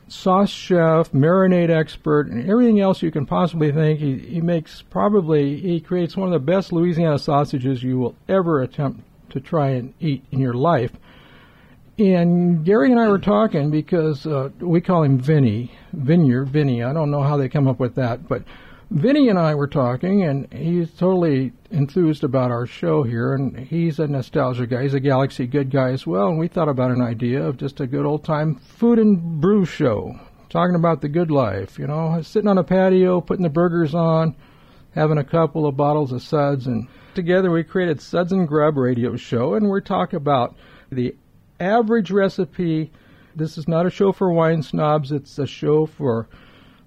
sauce 0.08 0.52
chef, 0.52 1.12
marinade 1.14 1.72
expert, 1.72 2.28
and 2.28 2.48
everything 2.48 2.80
else 2.80 3.02
you 3.02 3.10
can 3.10 3.26
possibly 3.26 3.72
think. 3.72 4.00
He, 4.00 4.20
he 4.20 4.42
makes 4.42 4.84
probably 4.84 5.60
he 5.60 5.80
creates 5.80 6.16
one 6.16 6.32
of 6.32 6.34
the 6.34 6.52
best 6.52 6.72
Louisiana 6.72 7.18
sausages 7.18 7.82
you 7.82 7.98
will 7.98 8.16
ever 8.30 8.62
attempt 8.62 9.02
to 9.32 9.40
try 9.40 9.72
and 9.72 9.94
eat 10.00 10.24
in 10.32 10.40
your 10.40 10.54
life. 10.54 10.92
And 11.98 12.66
Gary 12.66 12.92
and 12.92 13.00
I 13.00 13.08
were 13.08 13.20
talking 13.20 13.70
because 13.70 14.26
uh, 14.26 14.50
we 14.60 14.82
call 14.82 15.04
him 15.04 15.20
Vinny, 15.20 15.72
Vineyard, 15.94 16.46
Vinny. 16.46 16.84
I 16.84 16.94
don't 16.94 17.12
know 17.12 17.22
how 17.22 17.38
they 17.38 17.50
come 17.50 17.68
up 17.68 17.80
with 17.80 17.96
that, 17.96 18.28
but 18.28 18.44
Vinny 18.90 19.30
and 19.30 19.40
I 19.40 19.56
were 19.56 19.68
talking, 19.68 20.24
and 20.24 20.52
he's 20.52 20.92
totally 20.92 21.54
enthused 21.70 22.26
about 22.26 22.52
our 22.52 22.66
show 22.66 23.04
here, 23.04 23.34
and 23.34 23.58
he's 23.58 24.00
a 24.00 24.08
nostalgia 24.08 24.68
guy. 24.68 24.84
He's 24.84 24.94
a 24.94 25.00
Galaxy 25.00 25.48
good 25.48 25.70
guy 25.70 25.92
as 25.92 26.06
well, 26.06 26.28
and 26.28 26.38
we 26.38 26.50
thought 26.50 26.68
about 26.68 26.92
an 26.92 27.02
idea 27.02 27.42
of 27.42 27.56
just 27.56 27.80
a 27.80 27.88
good 27.88 28.06
old 28.06 28.26
time 28.26 28.56
food 28.56 29.00
and 29.00 29.40
brew 29.40 29.64
show, 29.64 30.20
talking 30.50 30.76
about 30.76 31.00
the 31.00 31.08
good 31.08 31.32
life, 31.32 31.80
you 31.80 31.88
know, 31.88 32.22
sitting 32.22 32.50
on 32.50 32.58
a 32.58 32.66
patio, 32.66 33.22
putting 33.22 33.44
the 33.44 33.50
burgers 33.50 33.96
on, 33.96 34.36
having 34.94 35.18
a 35.18 35.24
couple 35.24 35.66
of 35.66 35.78
bottles 35.78 36.12
of 36.12 36.22
suds, 36.22 36.68
and 36.68 36.88
together 37.14 37.52
we 37.52 37.64
created 37.64 38.02
Suds 38.02 38.32
and 38.32 38.48
Grub 38.48 38.78
radio 38.78 39.16
show, 39.16 39.54
and 39.54 39.70
we're 39.70 39.82
talking 39.82 40.18
about 40.18 40.56
the 40.92 41.16
average 41.60 42.12
recipe. 42.12 42.92
This 43.36 43.58
is 43.58 43.68
not 43.68 43.86
a 43.86 43.90
show 43.90 44.12
for 44.12 44.32
wine 44.32 44.64
snobs. 44.64 45.12
It's 45.12 45.40
a 45.40 45.48
show 45.48 45.86
for 45.86 46.28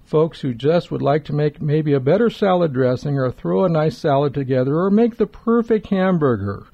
folks 0.03 0.41
who 0.41 0.53
just 0.53 0.91
would 0.91 1.01
like 1.01 1.25
to 1.25 1.33
make 1.33 1.61
maybe 1.61 1.93
a 1.93 1.99
better 1.99 2.29
salad 2.29 2.73
dressing 2.73 3.17
or 3.17 3.31
throw 3.31 3.65
a 3.65 3.69
nice 3.69 3.97
salad 3.97 4.33
together 4.33 4.77
or 4.77 4.91
make 4.91 5.17
the 5.17 5.25
perfect 5.25 5.87
hamburger. 5.87 6.67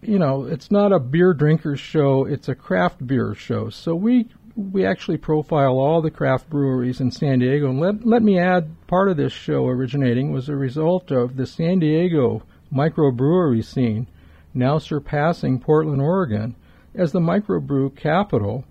You 0.00 0.20
know, 0.20 0.44
it's 0.44 0.70
not 0.70 0.92
a 0.92 1.00
beer 1.00 1.34
drinkers 1.34 1.80
show, 1.80 2.24
it's 2.24 2.48
a 2.48 2.54
craft 2.54 3.04
beer 3.04 3.34
show. 3.34 3.68
So 3.70 3.96
we 3.96 4.28
we 4.58 4.84
actually 4.84 5.16
profile 5.16 5.78
all 5.78 6.02
the 6.02 6.10
craft 6.10 6.50
breweries 6.50 7.00
in 7.00 7.12
San 7.12 7.38
Diego. 7.38 7.70
And 7.70 7.78
let, 7.78 8.04
let 8.04 8.22
me 8.22 8.40
add, 8.40 8.74
part 8.88 9.08
of 9.08 9.16
this 9.16 9.32
show 9.32 9.66
originating 9.66 10.32
was 10.32 10.48
a 10.48 10.56
result 10.56 11.12
of 11.12 11.36
the 11.36 11.46
San 11.46 11.78
Diego 11.78 12.42
microbrewery 12.74 13.64
scene, 13.64 14.08
now 14.52 14.78
surpassing 14.78 15.60
Portland, 15.60 16.02
Oregon, 16.02 16.56
as 16.92 17.12
the 17.12 17.20
microbrew 17.20 17.94
capital 17.96 18.64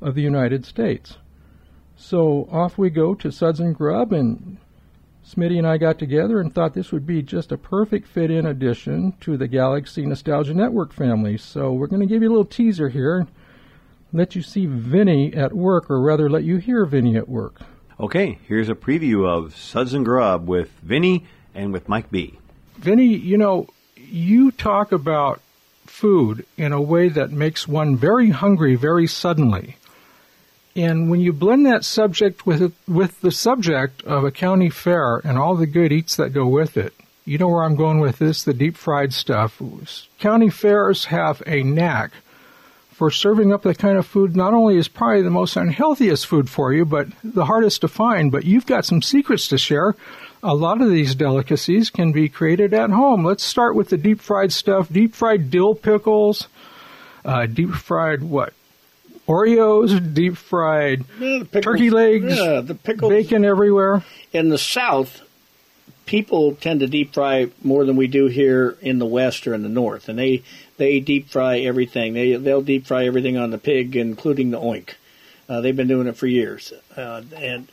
of 0.00 0.14
the 0.14 0.22
United 0.22 0.64
States. 0.64 1.18
So 1.96 2.48
off 2.52 2.78
we 2.78 2.88
go 2.88 3.14
to 3.16 3.32
Suds 3.32 3.58
and 3.58 3.74
Grub, 3.74 4.12
and 4.12 4.58
Smitty 5.26 5.58
and 5.58 5.66
I 5.66 5.76
got 5.76 5.98
together 5.98 6.40
and 6.40 6.54
thought 6.54 6.74
this 6.74 6.92
would 6.92 7.06
be 7.06 7.20
just 7.20 7.50
a 7.50 7.58
perfect 7.58 8.06
fit 8.06 8.30
in 8.30 8.46
addition 8.46 9.14
to 9.20 9.36
the 9.36 9.48
Galaxy 9.48 10.06
Nostalgia 10.06 10.54
Network 10.54 10.92
family. 10.92 11.36
So 11.36 11.72
we're 11.72 11.88
going 11.88 12.00
to 12.00 12.06
give 12.06 12.22
you 12.22 12.28
a 12.28 12.30
little 12.30 12.44
teaser 12.44 12.88
here 12.88 13.26
let 14.12 14.34
you 14.34 14.42
see 14.42 14.66
Vinny 14.66 15.32
at 15.34 15.52
work, 15.52 15.90
or 15.90 16.00
rather, 16.00 16.28
let 16.28 16.44
you 16.44 16.58
hear 16.58 16.84
Vinny 16.84 17.16
at 17.16 17.28
work. 17.28 17.60
Okay, 17.98 18.38
here's 18.46 18.68
a 18.68 18.74
preview 18.74 19.26
of 19.26 19.56
Suds 19.56 19.94
and 19.94 20.04
Grub 20.04 20.46
with 20.46 20.70
Vinny 20.82 21.24
and 21.54 21.72
with 21.72 21.88
Mike 21.88 22.10
B. 22.10 22.38
Vinny, 22.76 23.14
you 23.14 23.36
know, 23.36 23.68
you 23.96 24.50
talk 24.50 24.92
about 24.92 25.40
food 25.86 26.44
in 26.56 26.72
a 26.72 26.80
way 26.80 27.08
that 27.08 27.30
makes 27.30 27.68
one 27.68 27.96
very 27.96 28.30
hungry 28.30 28.74
very 28.74 29.06
suddenly. 29.06 29.76
And 30.74 31.10
when 31.10 31.20
you 31.20 31.32
blend 31.32 31.66
that 31.66 31.84
subject 31.84 32.46
with 32.46 32.74
with 32.88 33.20
the 33.20 33.30
subject 33.30 34.02
of 34.04 34.24
a 34.24 34.30
county 34.30 34.70
fair 34.70 35.18
and 35.18 35.36
all 35.38 35.54
the 35.54 35.66
good 35.66 35.92
eats 35.92 36.16
that 36.16 36.30
go 36.30 36.46
with 36.46 36.78
it, 36.78 36.94
you 37.24 37.36
know 37.36 37.48
where 37.48 37.62
I'm 37.62 37.76
going 37.76 38.00
with 38.00 38.18
this, 38.18 38.42
the 38.42 38.54
deep 38.54 38.76
fried 38.76 39.12
stuff. 39.12 39.60
County 40.18 40.48
fairs 40.48 41.06
have 41.06 41.42
a 41.46 41.62
knack 41.62 42.12
for 43.02 43.10
serving 43.10 43.52
up 43.52 43.62
the 43.62 43.74
kind 43.74 43.98
of 43.98 44.06
food 44.06 44.36
not 44.36 44.54
only 44.54 44.76
is 44.76 44.86
probably 44.86 45.22
the 45.22 45.28
most 45.28 45.56
unhealthiest 45.56 46.24
food 46.24 46.48
for 46.48 46.72
you, 46.72 46.84
but 46.84 47.08
the 47.24 47.46
hardest 47.46 47.80
to 47.80 47.88
find, 47.88 48.30
but 48.30 48.44
you've 48.44 48.64
got 48.64 48.84
some 48.84 49.02
secrets 49.02 49.48
to 49.48 49.58
share. 49.58 49.96
A 50.40 50.54
lot 50.54 50.80
of 50.80 50.88
these 50.88 51.16
delicacies 51.16 51.90
can 51.90 52.12
be 52.12 52.28
created 52.28 52.72
at 52.72 52.90
home. 52.90 53.24
Let's 53.24 53.42
start 53.42 53.74
with 53.74 53.88
the 53.88 53.96
deep 53.96 54.20
fried 54.20 54.52
stuff. 54.52 54.88
Deep 54.88 55.16
fried 55.16 55.50
dill 55.50 55.74
pickles, 55.74 56.46
uh, 57.24 57.46
deep 57.46 57.70
fried 57.70 58.22
what? 58.22 58.52
Oreos, 59.26 60.14
deep 60.14 60.36
fried 60.36 61.04
Yeah, 61.18 61.40
pickles- 61.50 61.64
turkey 61.64 61.90
legs, 61.90 62.38
Yeah, 62.38 62.60
the 62.60 62.76
pickles. 62.76 63.10
bacon 63.10 63.44
everywhere. 63.44 64.04
In 64.32 64.48
the 64.48 64.58
South, 64.58 65.22
people 66.06 66.54
tend 66.60 66.78
to 66.80 66.86
deep 66.86 67.14
fry 67.14 67.48
more 67.64 67.84
than 67.84 67.96
we 67.96 68.06
do 68.06 68.26
here 68.28 68.76
in 68.80 69.00
the 69.00 69.06
West 69.06 69.44
or 69.48 69.54
in 69.54 69.64
the 69.64 69.68
North, 69.68 70.08
and 70.08 70.16
they 70.20 70.42
they 70.82 70.98
deep 70.98 71.28
fry 71.28 71.60
everything. 71.60 72.12
They 72.12 72.34
they'll 72.34 72.60
deep 72.60 72.86
fry 72.88 73.06
everything 73.06 73.36
on 73.36 73.50
the 73.50 73.58
pig, 73.58 73.94
including 73.94 74.50
the 74.50 74.58
oink. 74.58 74.94
Uh, 75.48 75.60
they've 75.60 75.76
been 75.76 75.86
doing 75.86 76.08
it 76.08 76.16
for 76.16 76.26
years, 76.26 76.72
uh, 76.96 77.22
and 77.36 77.68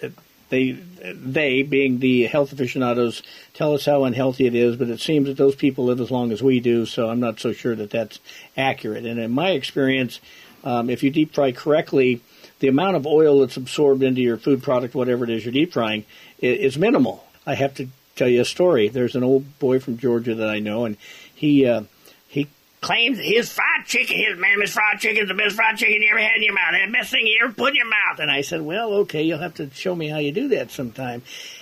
they 0.50 0.74
they 1.04 1.64
being 1.64 1.98
the 1.98 2.28
health 2.28 2.52
aficionados 2.52 3.24
tell 3.56 3.74
us 3.74 3.86
how 3.86 4.04
unhealthy 4.04 4.46
it 4.46 4.54
is. 4.54 4.76
But 4.76 4.90
it 4.90 5.00
seems 5.00 5.26
that 5.26 5.38
those 5.38 5.56
people 5.56 5.86
live 5.86 6.00
as 6.00 6.12
long 6.12 6.32
as 6.32 6.44
we 6.44 6.60
do, 6.60 6.86
so 6.86 7.10
I'm 7.10 7.20
not 7.20 7.40
so 7.40 7.52
sure 7.52 7.76
that 7.76 7.90
that's 7.90 8.20
accurate. 8.56 9.08
And 9.08 9.20
in 9.20 9.32
my 9.32 9.52
experience, 9.52 10.20
um, 10.64 10.92
if 10.92 11.02
you 11.02 11.10
deep 11.10 11.34
fry 11.34 11.52
correctly, 11.52 12.22
the 12.60 12.68
amount 12.68 12.96
of 12.96 13.08
oil 13.08 13.40
that's 13.40 13.58
absorbed 13.58 14.04
into 14.04 14.22
your 14.22 14.38
food 14.38 14.62
product, 14.62 14.94
whatever 14.94 15.24
it 15.24 15.32
is 15.32 15.46
you're 15.46 15.52
deep 15.52 15.74
frying, 15.74 16.06
is 16.38 16.78
minimal. 16.78 17.26
I 17.48 17.56
have 17.56 17.74
to 17.76 17.88
tell 18.16 18.28
you 18.28 18.42
a 18.42 18.46
story. 18.46 18.88
There's 18.88 19.16
an 19.16 19.24
old 19.24 19.58
boy 19.58 19.80
from 19.80 19.98
Georgia 19.98 20.36
that 20.36 20.50
I 20.50 20.60
know, 20.60 20.86
and 20.86 20.96
he 21.34 21.66
uh, 21.66 21.84
he 22.28 22.48
claims 22.82 23.18
his 23.18 23.52
fried 23.52 23.86
chicken, 23.86 24.18
his 24.18 24.38
mammoth 24.38 24.72
fried 24.72 25.00
chicken, 25.00 25.24
is 25.24 25.28
the 25.28 25.34
best 25.34 25.56
fried 25.56 25.78
chicken 25.78 26.02
you 26.02 26.10
ever 26.12 26.20
had 26.20 26.38
in 26.38 26.44
your 26.44 26.54
mouth, 26.54 26.74
and 26.74 26.94
the 26.94 26.98
best 26.98 27.12
thing 27.12 27.26
you 27.26 27.40
ever 27.44 27.54
put 27.54 27.70
in 27.70 27.76
your 27.76 27.90
mouth. 27.90 28.20
And 28.20 28.32
I 28.32 28.42
said, 28.42 28.62
well, 28.62 28.94
okay, 28.94 29.24
you'll 29.24 29.40
have 29.40 29.56
to 29.56 29.70
show 29.72 29.96
me 29.96 30.08
how 30.08 30.18
you 30.18 30.32
do 30.32 30.48
that 30.50 30.72
sometime. 30.72 31.22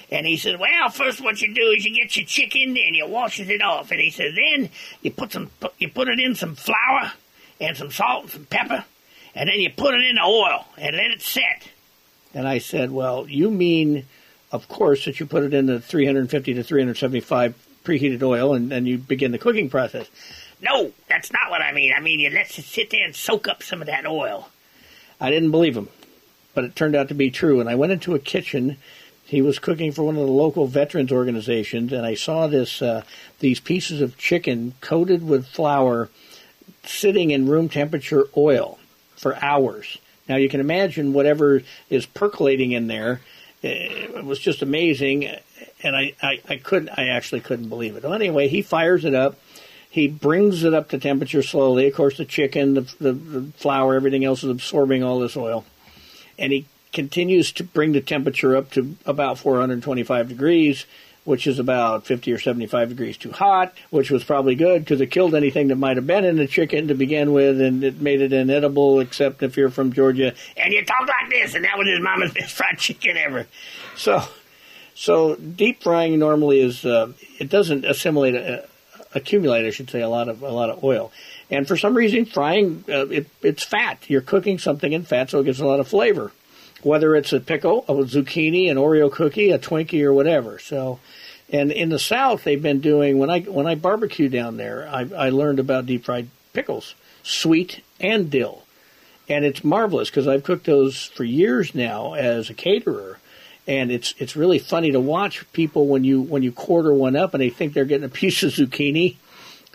And 0.10 0.25
he 0.25 0.38
said, 0.38 0.60
well, 0.60 0.89
first 0.89 1.21
what 1.21 1.41
you 1.41 1.53
do 1.53 1.73
is 1.75 1.84
you 1.84 1.93
get 1.93 2.15
your 2.15 2.25
chicken 2.25 2.77
and 2.77 2.95
you 2.95 3.08
washes 3.08 3.49
it 3.49 3.62
off. 3.62 3.91
And 3.91 3.99
he 3.99 4.10
said, 4.10 4.36
then 4.36 4.69
you 5.01 5.12
put 5.12 5.34
some, 5.34 5.51
you 5.80 5.89
put 5.89 6.08
it 6.08 6.19
in 6.19 6.36
some 6.36 6.56
flour 6.56 7.12
and 7.60 7.75
some 7.75 7.91
salt 7.91 8.23
and 8.23 8.32
some 8.32 8.45
pepper, 8.45 8.86
and 9.36 9.49
then 9.49 9.60
you 9.60 9.69
put 9.69 9.95
it 9.95 10.06
in 10.06 10.15
the 10.15 10.23
oil 10.23 10.65
and 10.77 10.95
let 10.95 11.12
it 11.12 11.21
set. 11.21 11.69
And 12.34 12.47
I 12.47 12.60
said, 12.60 12.91
well, 12.91 13.27
you 13.27 13.49
mean, 13.49 14.06
of 14.51 14.67
course, 14.67 15.06
that 15.06 15.19
you 15.19 15.25
put 15.25 15.43
it 15.43 15.53
in 15.53 15.65
the 15.65 15.80
350 15.80 16.53
to 16.53 16.63
375 16.63 17.56
preheated 17.84 18.21
oil, 18.21 18.53
and 18.53 18.69
then 18.69 18.86
you 18.86 18.97
begin 18.97 19.32
the 19.32 19.38
cooking 19.38 19.69
process. 19.69 20.10
No, 20.62 20.91
that's 21.08 21.32
not 21.32 21.50
what 21.50 21.62
I 21.62 21.72
mean. 21.72 21.93
I 21.96 22.00
mean, 22.00 22.20
you 22.20 22.30
let 22.30 22.58
it 22.58 22.63
sit 22.63 22.89
there 22.89 23.06
and 23.06 23.15
soak 23.15 23.48
up 23.48 23.62
some 23.62 23.82
of 23.82 23.88
that 23.88 24.06
oil. 24.06 24.50
I 25.22 25.30
didn't 25.30 25.52
believe 25.52 25.78
him, 25.78 25.89
but 26.54 26.63
it 26.63 26.76
turned 26.76 26.96
out 26.96 27.10
to 27.10 27.13
be 27.13 27.30
true. 27.30 27.60
And 27.60 27.70
I 27.70 27.76
went 27.76 27.91
into 27.91 28.15
a 28.15 28.20
kitchen. 28.20 28.78
He 29.24 29.41
was 29.41 29.60
cooking 29.60 29.91
for 29.91 30.04
one 30.04 30.15
of 30.15 30.26
the 30.26 30.32
local 30.32 30.67
veterans 30.67 31.12
organizations, 31.12 31.93
and 31.93 32.06
I 32.06 32.15
saw 32.15 32.48
this 32.48 32.82
uh, 32.82 33.04
these 33.39 33.60
pieces 33.60 34.02
of 34.02 34.17
chicken 34.17 34.74
coated 34.82 35.28
with 35.28 35.48
flour, 35.48 36.10
sitting 36.86 37.32
in 37.32 37.48
room 37.48 37.70
temperature 37.70 38.26
oil 38.36 38.80
for 39.15 39.36
hours. 39.43 39.98
Now 40.30 40.38
you 40.38 40.50
can 40.50 40.60
imagine 40.60 41.13
whatever 41.13 41.62
is 41.89 42.06
percolating 42.06 42.72
in 42.72 42.88
there. 42.88 43.22
It 43.62 44.24
was 44.24 44.39
just 44.39 44.62
amazing, 44.62 45.26
and 45.84 45.96
I, 45.96 46.13
I, 46.22 46.41
I 46.48 46.58
couldn't 46.58 46.89
I 46.98 47.10
actually 47.10 47.41
couldn't 47.41 47.70
believe 47.70 47.96
it. 47.96 48.04
Well, 48.04 48.13
anyway, 48.13 48.48
he 48.48 48.62
fires 48.62 49.04
it 49.04 49.13
up 49.13 49.38
he 49.89 50.08
brings 50.08 50.63
it 50.63 50.73
up 50.73 50.89
to 50.89 51.00
temperature 51.00 51.41
slowly. 51.41 51.88
Of 51.88 51.95
course, 51.95 52.17
the 52.17 52.26
chicken, 52.26 52.73
the, 52.73 52.82
the, 53.00 53.13
the 53.13 53.52
flour, 53.58 53.95
everything 53.95 54.26
else 54.26 54.43
is 54.43 54.50
absorbing 54.50 55.04
all 55.04 55.19
this 55.19 55.38
oil. 55.38 55.65
And 56.38 56.52
he 56.52 56.65
continues 56.93 57.52
to 57.54 57.63
bring 57.63 57.93
the 57.93 58.02
temperature 58.02 58.56
up 58.56 58.71
to 58.71 58.95
about 59.06 59.39
425 59.39 60.30
degrees, 60.30 60.86
which 61.26 61.45
is 61.45 61.60
about 61.60 62.06
50 62.06 62.32
or 62.32 62.39
75 62.39 62.89
degrees 62.89 63.17
too 63.17 63.32
hot, 63.32 63.73
which 63.89 64.10
was 64.10 64.23
probably 64.23 64.56
good 64.56 64.84
because 64.84 65.02
it 65.02 65.08
killed 65.08 65.36
anything 65.36 65.67
that 65.67 65.76
might 65.76 65.97
have 65.97 66.08
been 66.08 66.26
in 66.26 66.38
the 66.38 66.47
chicken 66.47 66.88
to 66.88 66.93
begin 66.93 67.34
with, 67.34 67.60
and 67.60 67.84
it 67.84 68.00
made 68.00 68.21
it 68.21 68.34
inedible, 68.34 69.00
except 69.00 69.43
if 69.43 69.58
you're 69.58 69.69
from 69.69 69.91
Georgia 69.93 70.34
and 70.56 70.73
you 70.73 70.86
talk 70.86 71.08
like 71.08 71.30
this, 71.30 71.54
and 71.54 71.65
that 71.65 71.78
was 71.78 71.88
his 71.88 72.00
mama's 72.00 72.34
best 72.36 72.54
fried 72.54 72.78
chicken 72.78 73.17
ever. 73.17 73.47
So, 73.95 74.23
so 74.95 75.36
deep 75.36 75.84
frying 75.84 76.17
normally 76.19 76.62
is 76.62 76.86
uh, 76.86 77.12
it 77.39 77.50
doesn't 77.50 77.84
assimilate 77.84 78.36
accumulate, 79.17 79.65
I 79.65 79.71
should 79.71 79.89
say, 79.89 80.01
a 80.01 80.10
lot 80.10 80.30
of 80.30 80.41
a 80.41 80.51
lot 80.51 80.69
of 80.69 80.84
oil. 80.84 81.12
And 81.49 81.67
for 81.67 81.77
some 81.77 81.95
reason, 81.95 82.25
frying 82.25 82.84
uh, 82.89 83.08
it, 83.08 83.27
it's 83.41 83.63
fat. 83.63 84.10
You're 84.10 84.21
cooking 84.21 84.60
something 84.60 84.91
in 84.91 85.03
fat, 85.03 85.30
so 85.30 85.39
it 85.39 85.45
gets 85.45 85.60
a 85.60 85.65
lot 85.65 85.80
of 85.80 85.88
flavor. 85.88 86.32
Whether 86.84 87.15
it's 87.15 87.34
a 87.34 87.39
pickle, 87.39 87.84
a 87.88 87.93
zucchini, 87.93 88.69
an 88.69 88.77
Oreo 88.77 89.12
cookie, 89.12 89.51
a 89.51 89.60
Twinkie, 89.60 90.03
or 90.03 90.13
whatever. 90.13 90.60
So, 90.60 90.99
and 91.49 91.71
in 91.71 91.89
the 91.89 91.99
South, 91.99 92.43
they've 92.43 92.62
been 92.62 92.82
doing 92.82 93.17
when 93.17 93.30
I 93.30 93.41
when 93.41 93.67
I 93.67 93.75
barbecue 93.75 94.30
down 94.30 94.58
there, 94.58 94.88
I, 94.88 95.08
I 95.15 95.30
learned 95.30 95.60
about 95.60 95.86
deep 95.86 96.06
fried 96.06 96.30
pickles, 96.53 96.95
sweet 97.23 97.82
and 97.99 98.30
dill, 98.30 98.63
and 99.27 99.43
it's 99.43 99.63
marvelous 99.63 100.10
because 100.10 100.27
I've 100.27 100.43
cooked 100.43 100.65
those 100.65 101.06
for 101.06 101.23
years 101.23 101.73
now 101.73 102.13
as 102.13 102.49
a 102.49 102.53
caterer 102.53 103.19
and 103.67 103.91
it's 103.91 104.13
it's 104.17 104.36
really 104.36 104.60
funny 104.60 104.91
to 104.91 104.99
watch 104.99 105.45
people 105.51 105.88
when 105.88 106.03
you 106.03 106.21
when 106.21 106.41
you 106.41 106.51
quarter 106.51 106.93
one 106.93 107.15
up 107.15 107.34
and 107.34 107.41
they 107.41 107.49
think 107.49 107.73
they're 107.73 107.86
getting 107.86 108.06
a 108.06 108.10
piece 108.10 108.41
of 108.43 108.53
zucchini 108.53 109.17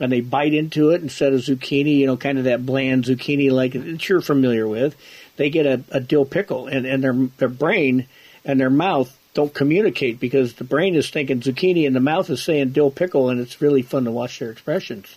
and 0.00 0.10
they 0.10 0.20
bite 0.20 0.54
into 0.54 0.90
it 0.90 1.02
instead 1.02 1.32
of 1.32 1.40
zucchini, 1.40 1.98
you 1.98 2.06
know, 2.06 2.16
kind 2.16 2.38
of 2.38 2.44
that 2.44 2.64
bland 2.64 3.04
zucchini 3.04 3.50
like 3.50 3.72
that 3.72 4.08
you're 4.08 4.22
familiar 4.22 4.66
with. 4.66 4.96
They 5.36 5.50
get 5.50 5.66
a, 5.66 5.82
a 5.90 6.00
dill 6.00 6.24
pickle 6.24 6.66
and, 6.66 6.86
and 6.86 7.04
their 7.04 7.12
their 7.38 7.48
brain 7.48 8.06
and 8.44 8.58
their 8.58 8.70
mouth 8.70 9.16
don't 9.34 9.54
communicate 9.54 10.20
because 10.20 10.54
the 10.54 10.64
brain 10.64 10.94
is 10.94 11.10
thinking 11.10 11.40
zucchini 11.40 11.86
and 11.86 11.94
the 11.94 12.00
mouth 12.00 12.28
is 12.30 12.42
saying 12.42 12.70
dill 12.70 12.90
pickle 12.90 13.28
and 13.28 13.40
it's 13.40 13.60
really 13.60 13.82
fun 13.82 14.04
to 14.04 14.10
watch 14.10 14.38
their 14.38 14.50
expressions. 14.50 15.16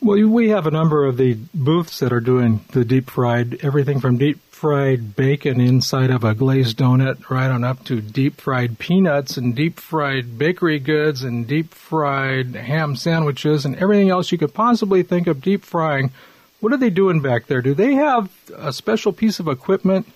Well, 0.00 0.28
we 0.28 0.50
have 0.50 0.66
a 0.66 0.70
number 0.70 1.06
of 1.06 1.16
the 1.16 1.38
booths 1.54 2.00
that 2.00 2.12
are 2.12 2.20
doing 2.20 2.60
the 2.72 2.84
deep 2.84 3.08
fried, 3.08 3.58
everything 3.62 3.98
from 3.98 4.18
deep 4.18 4.40
fried 4.50 5.16
bacon 5.16 5.60
inside 5.60 6.10
of 6.10 6.22
a 6.22 6.34
glazed 6.34 6.78
donut 6.78 7.30
right 7.30 7.50
on 7.50 7.64
up 7.64 7.84
to 7.84 8.00
deep 8.00 8.40
fried 8.40 8.78
peanuts 8.78 9.36
and 9.36 9.54
deep 9.54 9.80
fried 9.80 10.38
bakery 10.38 10.78
goods 10.78 11.22
and 11.22 11.46
deep 11.46 11.72
fried 11.74 12.54
ham 12.54 12.94
sandwiches 12.94 13.64
and 13.64 13.76
everything 13.76 14.10
else 14.10 14.30
you 14.30 14.38
could 14.38 14.52
possibly 14.52 15.02
think 15.02 15.26
of 15.26 15.42
deep 15.42 15.64
frying. 15.64 16.10
What 16.60 16.72
are 16.72 16.78
they 16.78 16.90
doing 16.90 17.20
back 17.20 17.46
there? 17.46 17.62
Do 17.62 17.74
they 17.74 17.94
have 17.94 18.30
a 18.54 18.72
special 18.72 19.12
piece 19.12 19.40
of 19.40 19.48
equipment? 19.48 20.06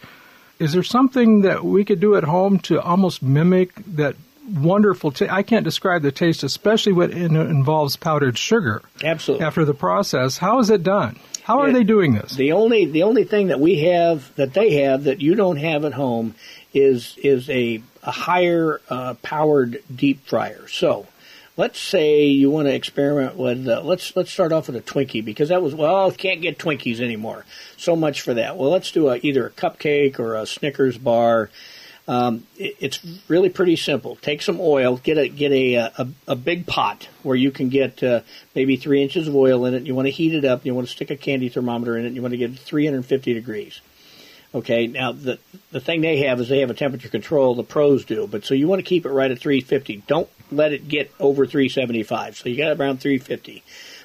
Is 0.59 0.73
there 0.73 0.83
something 0.83 1.43
that 1.43 1.65
we 1.65 1.87
could 1.87 2.01
do 2.01 2.17
at 2.17 2.25
home 2.25 2.59
to 2.61 2.81
almost 2.81 3.23
mimic 3.23 3.73
that 3.95 4.17
wonderful. 4.49 5.13
T- 5.13 5.29
I 5.29 5.43
can't 5.43 5.65
describe 5.65 6.03
the 6.03 6.13
taste, 6.13 6.43
especially 6.43 6.93
when 6.93 7.13
it 7.13 7.33
involves 7.33 7.97
powdered 7.97 8.39
sugar. 8.39 8.83
Absolutely. 9.03 9.47
After 9.47 9.65
the 9.65 9.75
process, 9.75 10.39
how 10.39 10.61
is 10.61 10.71
it 10.71 10.83
done? 10.83 11.19
How 11.43 11.61
are 11.61 11.73
they 11.73 11.85
doing 11.85 12.15
this? 12.15 12.35
The 12.35 12.53
only 12.53 12.85
the 12.85 13.03
only 13.03 13.25
thing 13.25 13.49
that 13.49 13.59
we 13.59 13.81
have 13.81 14.33
that 14.37 14.55
they 14.55 14.83
have 14.83 15.05
that 15.05 15.21
you 15.21 15.35
don't 15.35 15.57
have 15.57 15.85
at 15.85 15.93
home 15.93 16.35
is 16.73 17.17
is 17.23 17.49
a, 17.51 17.83
a 18.03 18.11
higher 18.11 18.81
uh, 18.89 19.15
powered 19.15 19.83
deep 19.93 20.25
fryer. 20.27 20.69
So 20.69 21.07
let's 21.57 21.81
say 21.81 22.27
you 22.27 22.51
want 22.51 22.69
to 22.69 22.75
experiment 22.75 23.37
with 23.37 23.67
uh, 23.67 23.83
let's 23.83 24.15
let's 24.15 24.31
start 24.31 24.53
off 24.53 24.69
with 24.69 24.77
a 24.77 24.81
Twinkie 24.81 25.25
because 25.25 25.49
that 25.49 25.63
was 25.63 25.75
well 25.75 26.13
can't 26.13 26.41
get 26.41 26.59
Twinkies 26.59 27.01
anymore. 27.01 27.45
So 27.77 27.97
much 27.97 28.21
for 28.21 28.35
that. 28.35 28.57
Well, 28.57 28.71
let's 28.71 28.93
do 28.93 29.09
a, 29.09 29.17
either 29.17 29.47
a 29.47 29.51
cupcake 29.51 30.19
or 30.19 30.37
a 30.37 30.47
Snickers 30.47 30.99
bar 30.99 31.51
um, 32.11 32.45
it, 32.59 32.75
it's 32.81 33.01
really 33.29 33.51
pretty 33.51 33.77
simple. 33.77 34.17
Take 34.17 34.43
some 34.43 34.59
oil, 34.61 34.97
get 34.97 35.17
a 35.17 35.29
get 35.29 35.53
a 35.53 35.77
a, 35.77 36.09
a 36.27 36.35
big 36.35 36.67
pot 36.67 37.09
where 37.23 37.37
you 37.37 37.53
can 37.53 37.69
get 37.69 38.03
uh, 38.03 38.23
maybe 38.53 38.77
three 38.77 39.01
inches 39.01 39.29
of 39.29 39.37
oil 39.37 39.65
in 39.65 39.75
it. 39.75 39.85
You 39.85 39.95
want 39.95 40.07
to 40.07 40.11
heat 40.11 40.35
it 40.35 40.45
up. 40.45 40.67
You 40.67 40.75
want 40.75 40.89
to 40.89 40.93
stick 40.93 41.13
a 41.13 41.17
candy 41.17 41.49
thermometer 41.49 41.97
in 41.97 42.07
it. 42.07 42.13
You 42.13 42.21
want 42.21 42.33
to 42.33 42.39
get 42.39 42.59
350 42.59 43.33
degrees. 43.33 43.81
Okay, 44.53 44.89
now 44.89 45.13
the 45.13 45.39
the 45.71 45.79
thing 45.79 46.01
they 46.01 46.25
have 46.25 46.41
is 46.41 46.49
they 46.49 46.59
have 46.59 46.71
a 46.71 46.75
temperature 46.75 47.09
control. 47.09 47.55
The 47.55 47.63
pros 47.63 48.05
do, 48.05 48.27
but 48.27 48.45
so 48.45 48.55
you 48.55 48.67
want 48.67 48.81
to 48.81 48.89
keep 48.89 49.07
it 49.07 49.11
right 49.11 49.31
at 49.31 49.39
350. 49.39 50.03
Don't 50.09 50.29
let 50.51 50.73
it 50.73 50.89
get 50.89 51.13
over 51.21 51.47
375. 51.47 52.39
So 52.39 52.49
you 52.49 52.57
got 52.57 52.77
around 52.77 52.99
350. 52.99 53.63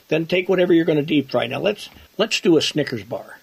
Then 0.10 0.28
take 0.28 0.48
whatever 0.48 0.74
you're 0.74 0.86
going 0.86 1.00
to 1.00 1.04
deep 1.04 1.32
fry. 1.32 1.48
Now 1.48 1.60
let's 1.60 1.90
let's 2.20 2.40
do 2.40 2.56
a 2.56 2.62
Snickers 2.62 3.04
bar. 3.04 3.40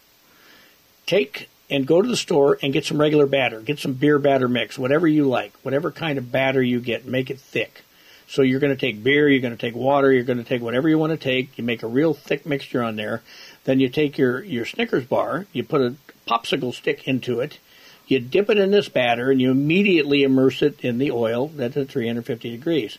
Take 1.04 1.48
and 1.72 1.86
go 1.86 2.02
to 2.02 2.08
the 2.08 2.18
store 2.18 2.58
and 2.62 2.70
get 2.74 2.84
some 2.84 3.00
regular 3.00 3.24
batter. 3.24 3.62
Get 3.62 3.78
some 3.78 3.94
beer 3.94 4.18
batter 4.18 4.46
mix, 4.46 4.78
whatever 4.78 5.08
you 5.08 5.24
like, 5.24 5.54
whatever 5.62 5.90
kind 5.90 6.18
of 6.18 6.30
batter 6.30 6.62
you 6.62 6.80
get, 6.80 7.06
make 7.06 7.30
it 7.30 7.40
thick. 7.40 7.82
So 8.28 8.42
you're 8.42 8.60
going 8.60 8.76
to 8.76 8.80
take 8.80 9.02
beer, 9.02 9.26
you're 9.26 9.40
going 9.40 9.56
to 9.56 9.60
take 9.60 9.74
water, 9.74 10.12
you're 10.12 10.22
going 10.22 10.36
to 10.36 10.44
take 10.44 10.60
whatever 10.60 10.86
you 10.86 10.98
want 10.98 11.12
to 11.12 11.16
take. 11.16 11.56
You 11.56 11.64
make 11.64 11.82
a 11.82 11.86
real 11.86 12.12
thick 12.12 12.44
mixture 12.44 12.82
on 12.82 12.96
there. 12.96 13.22
Then 13.64 13.80
you 13.80 13.88
take 13.88 14.18
your, 14.18 14.44
your 14.44 14.66
Snickers 14.66 15.06
bar, 15.06 15.46
you 15.54 15.64
put 15.64 15.80
a 15.80 15.94
popsicle 16.28 16.74
stick 16.74 17.08
into 17.08 17.40
it, 17.40 17.58
you 18.06 18.20
dip 18.20 18.50
it 18.50 18.58
in 18.58 18.70
this 18.70 18.90
batter, 18.90 19.30
and 19.30 19.40
you 19.40 19.50
immediately 19.50 20.24
immerse 20.24 20.60
it 20.60 20.84
in 20.84 20.98
the 20.98 21.10
oil 21.10 21.48
that's 21.48 21.78
at 21.78 21.88
350 21.88 22.50
degrees. 22.50 22.98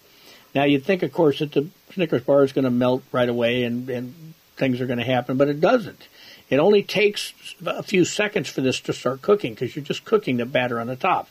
Now 0.56 0.64
you'd 0.64 0.84
think, 0.84 1.04
of 1.04 1.14
course, 1.14 1.40
that 1.40 1.52
the 1.52 1.68
Snickers 1.94 2.24
bar 2.24 2.44
is 2.44 2.54
going 2.54 2.66
to 2.66 2.72
melt 2.72 3.04
right 3.12 3.30
away 3.30 3.66
and, 3.66 3.88
and 3.88 4.34
things 4.58 4.82
are 4.82 4.88
going 4.88 4.98
to 4.98 5.06
happen, 5.06 5.38
but 5.38 5.48
it 5.48 5.62
doesn't. 5.62 6.08
It 6.50 6.58
only 6.58 6.84
takes 6.84 7.34
a 7.66 7.84
few 7.84 8.06
seconds 8.06 8.50
for 8.50 8.62
this 8.62 8.80
to 8.82 8.94
start 8.94 9.22
cooking 9.22 9.54
because 9.54 9.76
you're 9.76 9.86
just 9.86 10.06
cooking 10.06 10.38
the 10.38 10.46
batter 10.46 10.80
on 10.80 10.88
the 10.88 10.96
top. 10.96 11.28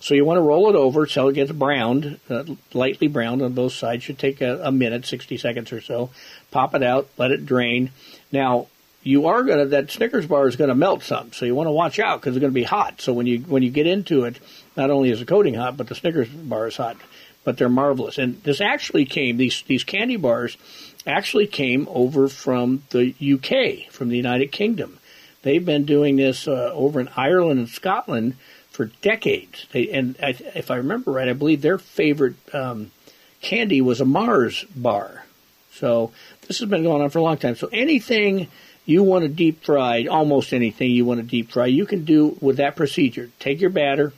So 0.00 0.14
you 0.14 0.24
want 0.24 0.38
to 0.38 0.42
roll 0.42 0.68
it 0.68 0.74
over 0.74 1.06
till 1.06 1.28
it 1.28 1.34
gets 1.34 1.52
browned, 1.52 2.18
uh, 2.28 2.44
lightly 2.72 3.06
browned 3.06 3.40
on 3.40 3.52
both 3.52 3.72
sides. 3.72 4.02
Should 4.02 4.18
take 4.18 4.40
a, 4.40 4.60
a 4.64 4.72
minute, 4.72 5.06
60 5.06 5.36
seconds 5.36 5.72
or 5.72 5.80
so. 5.80 6.10
Pop 6.50 6.74
it 6.74 6.82
out, 6.82 7.08
let 7.18 7.30
it 7.30 7.46
drain. 7.46 7.90
Now, 8.32 8.66
you 9.04 9.26
are 9.26 9.42
to 9.42 9.66
that 9.66 9.90
Snickers 9.90 10.26
bar 10.26 10.46
is 10.48 10.56
to 10.56 10.74
melt 10.74 11.02
some, 11.02 11.32
so 11.32 11.44
you 11.44 11.54
want 11.54 11.66
to 11.66 11.72
watch 11.72 11.98
out 11.98 12.20
because 12.20 12.36
it's 12.36 12.42
to 12.42 12.50
be 12.50 12.62
hot. 12.62 13.00
So 13.00 13.12
when 13.12 13.26
you 13.26 13.40
when 13.40 13.62
you 13.62 13.70
get 13.70 13.86
into 13.86 14.24
it, 14.24 14.38
not 14.76 14.90
only 14.90 15.10
is 15.10 15.20
the 15.20 15.26
coating 15.26 15.54
hot, 15.54 15.76
but 15.76 15.88
the 15.88 15.94
Snickers 15.94 16.28
bar 16.28 16.68
is 16.68 16.76
hot. 16.76 16.96
But 17.44 17.58
they're 17.58 17.68
marvelous, 17.68 18.18
and 18.18 18.40
this 18.44 18.60
actually 18.60 19.04
came 19.04 19.36
these 19.36 19.62
these 19.66 19.82
candy 19.82 20.16
bars 20.16 20.56
actually 21.06 21.46
came 21.46 21.88
over 21.90 22.28
from 22.28 22.82
the 22.90 23.14
UK, 23.20 23.92
from 23.92 24.08
the 24.08 24.16
United 24.16 24.52
Kingdom. 24.52 24.98
They've 25.42 25.64
been 25.64 25.84
doing 25.84 26.16
this 26.16 26.46
uh, 26.46 26.70
over 26.72 27.00
in 27.00 27.08
Ireland 27.16 27.58
and 27.58 27.68
Scotland 27.68 28.36
for 28.70 28.86
decades. 29.02 29.66
They, 29.72 29.90
and 29.90 30.16
I, 30.22 30.36
if 30.54 30.70
I 30.70 30.76
remember 30.76 31.12
right, 31.12 31.28
I 31.28 31.32
believe 31.32 31.62
their 31.62 31.78
favorite 31.78 32.36
um, 32.54 32.90
candy 33.40 33.80
was 33.80 34.00
a 34.00 34.04
Mars 34.04 34.64
bar. 34.74 35.24
So 35.72 36.12
this 36.46 36.60
has 36.60 36.68
been 36.68 36.82
going 36.82 37.02
on 37.02 37.10
for 37.10 37.18
a 37.18 37.22
long 37.22 37.38
time. 37.38 37.56
So 37.56 37.68
anything 37.72 38.48
you 38.84 39.02
want 39.02 39.22
to 39.22 39.28
deep 39.28 39.64
fry, 39.64 40.06
almost 40.06 40.52
anything 40.52 40.90
you 40.90 41.04
want 41.04 41.20
to 41.20 41.26
deep 41.26 41.50
fry, 41.50 41.66
you 41.66 41.86
can 41.86 42.04
do 42.04 42.36
with 42.40 42.56
that 42.56 42.76
procedure. 42.76 43.30
Take 43.38 43.60
your 43.60 43.70
batter, 43.70 44.12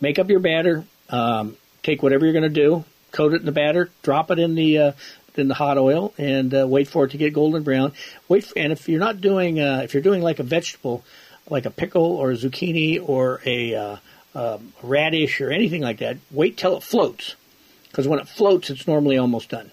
make 0.00 0.18
up 0.18 0.28
your 0.28 0.40
batter, 0.40 0.84
um, 1.08 1.56
take 1.82 2.02
whatever 2.02 2.24
you're 2.24 2.32
going 2.32 2.42
to 2.42 2.48
do, 2.48 2.84
coat 3.12 3.34
it 3.34 3.40
in 3.40 3.46
the 3.46 3.52
batter, 3.52 3.90
drop 4.02 4.30
it 4.30 4.38
in 4.38 4.54
the 4.54 4.78
uh, 4.78 4.92
in 5.36 5.48
the 5.48 5.54
hot 5.54 5.78
oil 5.78 6.12
and 6.18 6.54
uh, 6.54 6.66
wait 6.66 6.88
for 6.88 7.04
it 7.04 7.10
to 7.10 7.16
get 7.16 7.32
golden 7.32 7.62
brown. 7.62 7.92
Wait, 8.28 8.44
for, 8.44 8.58
and 8.58 8.72
if 8.72 8.88
you're 8.88 9.00
not 9.00 9.20
doing, 9.20 9.60
uh, 9.60 9.80
if 9.84 9.94
you're 9.94 10.02
doing 10.02 10.22
like 10.22 10.38
a 10.38 10.42
vegetable, 10.42 11.04
like 11.48 11.66
a 11.66 11.70
pickle 11.70 12.16
or 12.16 12.30
a 12.30 12.34
zucchini 12.34 13.00
or 13.06 13.40
a 13.44 13.74
uh, 13.74 13.96
um, 14.34 14.72
radish 14.82 15.40
or 15.40 15.50
anything 15.50 15.82
like 15.82 15.98
that, 15.98 16.16
wait 16.30 16.56
till 16.56 16.76
it 16.76 16.82
floats, 16.82 17.34
because 17.88 18.06
when 18.06 18.18
it 18.18 18.28
floats, 18.28 18.70
it's 18.70 18.86
normally 18.86 19.18
almost 19.18 19.50
done. 19.50 19.70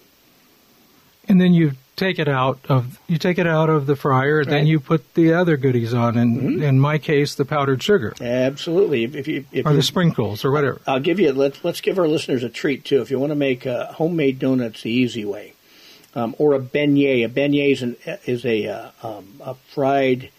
And 1.28 1.40
then 1.40 1.52
you 1.52 1.72
take 2.00 2.18
it 2.18 2.28
out 2.28 2.58
of 2.68 2.98
you 3.06 3.18
take 3.18 3.38
it 3.38 3.46
out 3.46 3.68
of 3.68 3.86
the 3.86 3.94
fryer, 3.94 4.44
then 4.44 4.66
you 4.66 4.80
put 4.80 5.14
the 5.14 5.34
other 5.34 5.56
goodies 5.56 5.94
on. 5.94 6.16
And 6.16 6.62
in 6.62 6.80
my 6.80 6.98
case, 6.98 7.34
the 7.34 7.44
powdered 7.44 7.82
sugar 7.82 8.14
Absolutely. 8.20 9.04
If, 9.04 9.14
if 9.14 9.28
you, 9.28 9.44
if 9.52 9.66
or 9.66 9.70
you 9.70 9.76
the 9.76 9.82
sprinkles 9.82 10.44
or 10.44 10.50
whatever. 10.50 10.80
I'll 10.86 11.00
give 11.00 11.20
you. 11.20 11.32
Let's 11.32 11.62
let's 11.62 11.80
give 11.80 11.98
our 11.98 12.08
listeners 12.08 12.42
a 12.42 12.48
treat 12.48 12.84
too. 12.84 13.02
If 13.02 13.10
you 13.10 13.18
want 13.18 13.30
to 13.30 13.36
make 13.36 13.66
uh, 13.66 13.92
homemade 13.92 14.38
donuts 14.38 14.82
the 14.82 14.90
easy 14.90 15.24
way, 15.24 15.54
um, 16.14 16.34
or 16.38 16.54
a 16.54 16.60
beignet. 16.60 17.24
A 17.24 17.28
beignet 17.28 17.72
is, 17.72 17.82
an, 17.82 17.96
is 18.24 18.44
a 18.44 18.66
uh, 18.66 18.90
um, 19.02 19.40
a 19.44 19.54
fried 19.74 20.30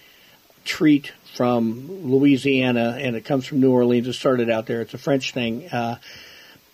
treat 0.66 1.12
from 1.36 2.10
Louisiana, 2.10 2.98
and 3.00 3.16
it 3.16 3.26
comes 3.26 3.46
from 3.46 3.62
New 3.62 3.72
Orleans. 3.72 4.08
It 4.08 4.14
started 4.14 4.50
out 4.50 4.66
there. 4.66 4.82
It's 4.82 4.94
a 4.94 4.98
French 4.98 5.34
thing. 5.34 5.70
Uh, 5.70 5.98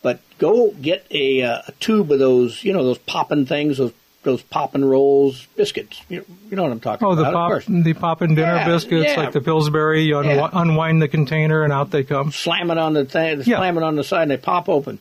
but 0.01 0.19
go 0.37 0.71
get 0.71 1.05
a, 1.11 1.41
uh, 1.43 1.61
a 1.67 1.71
tube 1.73 2.11
of 2.11 2.19
those. 2.19 2.63
You 2.63 2.73
know 2.73 2.83
those 2.83 2.97
popping 2.97 3.45
things. 3.45 3.77
Those 3.77 3.93
those 4.23 4.41
popping 4.41 4.83
rolls 4.83 5.45
biscuits. 5.55 6.01
You 6.09 6.17
know, 6.19 6.23
you 6.49 6.55
know 6.57 6.63
what 6.63 6.71
I'm 6.71 6.79
talking 6.79 7.07
Oh, 7.07 7.15
the 7.15 7.21
about. 7.21 7.29
of 7.29 7.35
pop, 7.35 7.49
course. 7.51 7.65
the 7.67 7.93
pop 7.93 8.21
and 8.21 8.35
dinner 8.35 8.55
Yeah, 8.55 8.65
biscuits, 8.67 9.05
yeah. 9.11 9.19
like 9.21 9.31
the 9.31 9.41
Pillsbury. 9.41 10.03
You 10.03 10.15
unwi- 10.15 10.35
Yeah. 10.35 10.49
unwind 10.53 11.01
the 11.01 11.07
container, 11.07 11.63
and 11.63 11.71
out 11.71 11.91
they 11.91 12.03
come. 12.03 12.31
slam 12.31 12.69
it 12.71 12.77
on 12.77 12.93
the 12.93 13.05
thing, 13.05 13.43
slam 13.43 13.77
it 13.77 13.83
on 13.83 13.95
the 13.95 14.03
side, 14.03 14.23
and 14.23 14.31
they 14.31 14.37
pop 14.37 14.67
open. 14.67 14.99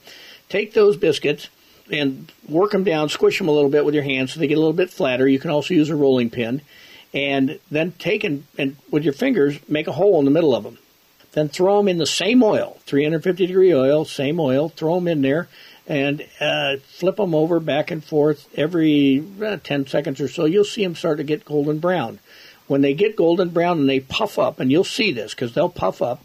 Take 0.48 0.74
those 0.74 0.96
biscuits 0.96 1.48
and 1.90 2.30
work 2.48 2.70
them 2.72 2.84
down, 2.84 3.08
squish 3.08 3.38
them 3.38 3.48
a 3.48 3.52
little 3.52 3.70
bit 3.70 3.84
with 3.84 3.94
your 3.94 4.04
hands 4.04 4.32
so 4.32 4.40
they 4.40 4.46
get 4.46 4.56
a 4.58 4.60
little 4.60 4.72
bit 4.72 4.90
flatter. 4.90 5.26
You 5.26 5.38
can 5.40 5.50
also 5.50 5.74
use 5.74 5.90
a 5.90 5.96
rolling 5.96 6.30
pin, 6.30 6.60
and 7.14 7.58
then 7.70 7.92
take 7.98 8.22
and, 8.22 8.44
and 8.58 8.76
with 8.90 9.02
your 9.02 9.12
fingers 9.12 9.58
make 9.68 9.86
a 9.88 9.92
hole 9.92 10.18
in 10.18 10.24
the 10.24 10.30
middle 10.30 10.54
of 10.54 10.62
them. 10.62 10.78
Then 11.32 11.48
throw 11.48 11.78
them 11.78 11.88
in 11.88 11.98
the 11.98 12.06
same 12.06 12.42
oil, 12.42 12.78
350 12.86 13.46
degree 13.46 13.74
oil, 13.74 14.04
same 14.04 14.38
oil. 14.40 14.68
Throw 14.70 14.94
them 14.96 15.08
in 15.08 15.22
there 15.22 15.48
and 15.86 16.26
uh, 16.40 16.76
flip 16.78 17.16
them 17.16 17.34
over 17.34 17.60
back 17.60 17.90
and 17.90 18.04
forth 18.04 18.48
every 18.56 19.24
uh, 19.44 19.58
10 19.62 19.86
seconds 19.86 20.20
or 20.20 20.28
so. 20.28 20.44
You'll 20.44 20.64
see 20.64 20.82
them 20.82 20.96
start 20.96 21.18
to 21.18 21.24
get 21.24 21.44
golden 21.44 21.78
brown. 21.78 22.18
When 22.66 22.80
they 22.82 22.94
get 22.94 23.16
golden 23.16 23.50
brown 23.50 23.78
and 23.78 23.88
they 23.88 24.00
puff 24.00 24.38
up, 24.38 24.58
and 24.58 24.72
you'll 24.72 24.84
see 24.84 25.12
this 25.12 25.34
because 25.34 25.54
they'll 25.54 25.68
puff 25.68 26.02
up, 26.02 26.24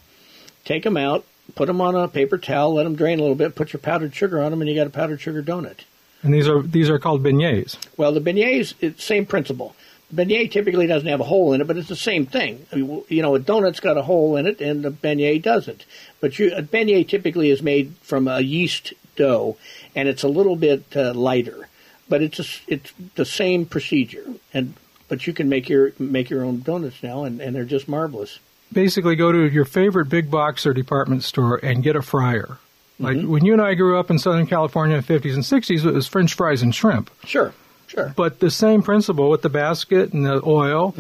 take 0.66 0.84
them 0.84 0.98
out, 0.98 1.24
put 1.54 1.68
them 1.68 1.82
on 1.82 1.96
a 1.96 2.08
paper 2.08 2.38
towel, 2.38 2.74
let 2.74 2.84
them 2.84 2.96
drain 2.96 3.20
a 3.20 3.22
little 3.22 3.36
bit, 3.36 3.54
put 3.54 3.74
your 3.74 3.80
powdered 3.80 4.16
sugar 4.16 4.42
on 4.42 4.52
them, 4.52 4.62
and 4.62 4.70
you 4.70 4.76
got 4.76 4.88
a 4.88 4.92
powdered 4.92 5.22
sugar 5.22 5.44
donut. 5.44 5.82
And 6.24 6.34
these 6.34 6.48
are 6.48 6.62
these 6.62 6.90
are 6.90 7.00
called 7.00 7.24
beignets. 7.24 7.78
Well, 7.98 8.12
the 8.12 8.22
beignets, 8.22 8.74
it's 8.80 9.04
same 9.04 9.26
principle. 9.26 9.76
The 10.12 10.26
beignet 10.26 10.52
typically 10.52 10.88
doesn't 10.88 11.08
have 11.08 11.22
a 11.22 11.26
hole 11.26 11.54
in 11.54 11.62
it, 11.62 11.68
but 11.68 11.78
it's 11.78 11.88
the 11.88 11.96
same 11.96 12.26
thing. 12.26 12.66
I 12.72 12.76
mean, 12.76 13.04
You 13.08 13.22
know, 13.22 13.36
a 13.36 13.40
donut's 13.40 13.80
got 13.80 13.98
a 13.98 14.02
hole 14.02 14.36
in 14.36 14.46
it, 14.46 14.60
and 14.60 14.84
the 14.84 14.92
beignet 14.92 15.42
doesn't. 15.42 15.86
But 16.20 16.38
you, 16.38 16.54
a 16.54 16.62
beignet 16.62 17.08
typically 17.08 17.50
is 17.50 17.62
made 17.62 17.96
from 18.02 18.28
a 18.28 18.42
yeast 18.42 18.94
dough, 19.16 19.58
and 19.96 20.08
it's 20.08 20.24
a 20.24 20.28
little 20.28 20.56
bit 20.56 20.84
uh, 20.96 21.14
lighter. 21.14 21.68
But 22.10 22.22
it's 22.22 22.40
a, 22.40 22.46
it's 22.68 22.92
the 23.16 23.26
same 23.26 23.66
procedure, 23.66 24.26
and 24.54 24.74
but 25.08 25.28
you 25.28 25.34
can 25.34 25.48
make 25.50 25.70
your 25.70 25.94
make 26.00 26.30
your 26.30 26.44
own 26.44 26.62
donuts 26.62 27.02
now, 27.04 27.24
and, 27.24 27.40
and 27.42 27.56
they're 27.56 27.64
just 27.66 27.88
marvelous. 27.88 28.40
basically 28.74 29.16
go 29.16 29.32
to 29.32 29.50
your 29.50 29.66
favorite 29.66 30.06
big 30.10 30.30
box 30.32 30.66
or 30.66 30.74
department 30.74 31.24
store 31.24 31.58
and 31.64 31.84
get 31.84 31.96
a 31.96 32.02
fryer. 32.02 32.58
Like 33.00 33.22
when 33.24 33.44
you 33.46 33.54
and 33.54 33.62
I 33.62 33.74
grew 33.74 33.98
up 34.00 34.12
in 34.12 34.20
Southern 34.20 34.46
California 34.46 34.98
in 34.98 35.04
the 35.04 35.20
50s 35.20 35.34
and 35.34 35.44
60s, 35.44 35.84
it 35.86 35.92
was 35.94 36.08
French 36.08 36.36
fries 36.36 36.62
and 36.62 36.74
shrimp. 36.76 37.10
Sure, 37.26 37.52
sure. 37.88 38.14
But 38.16 38.40
the 38.40 38.52
same 38.52 38.84
principle 38.84 39.32
with 39.32 39.42
the 39.42 39.50
basket 39.50 40.14
and 40.14 40.24
the 40.24 40.40
oil, 40.46 40.94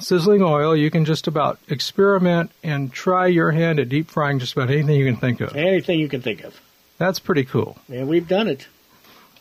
sizzling 0.00 0.42
oil, 0.42 0.74
you 0.76 0.90
can 0.90 1.04
just 1.04 1.28
about 1.28 1.60
experiment 1.68 2.50
and 2.64 2.92
try 2.92 3.28
your 3.28 3.52
hand 3.52 3.78
at 3.78 3.88
deep 3.88 4.10
frying 4.10 4.40
just 4.40 4.54
about 4.54 4.68
anything 4.68 4.96
you 4.96 5.06
can 5.06 5.16
think 5.20 5.40
of. 5.40 5.54
Anything 5.54 6.00
you 6.00 6.08
can 6.08 6.22
think 6.22 6.42
of, 6.42 6.60
That's 6.98 7.18
pretty 7.18 7.44
cool. 7.44 7.78
and 7.88 8.08
we've 8.08 8.28
done 8.28 8.48
it. 8.48 8.66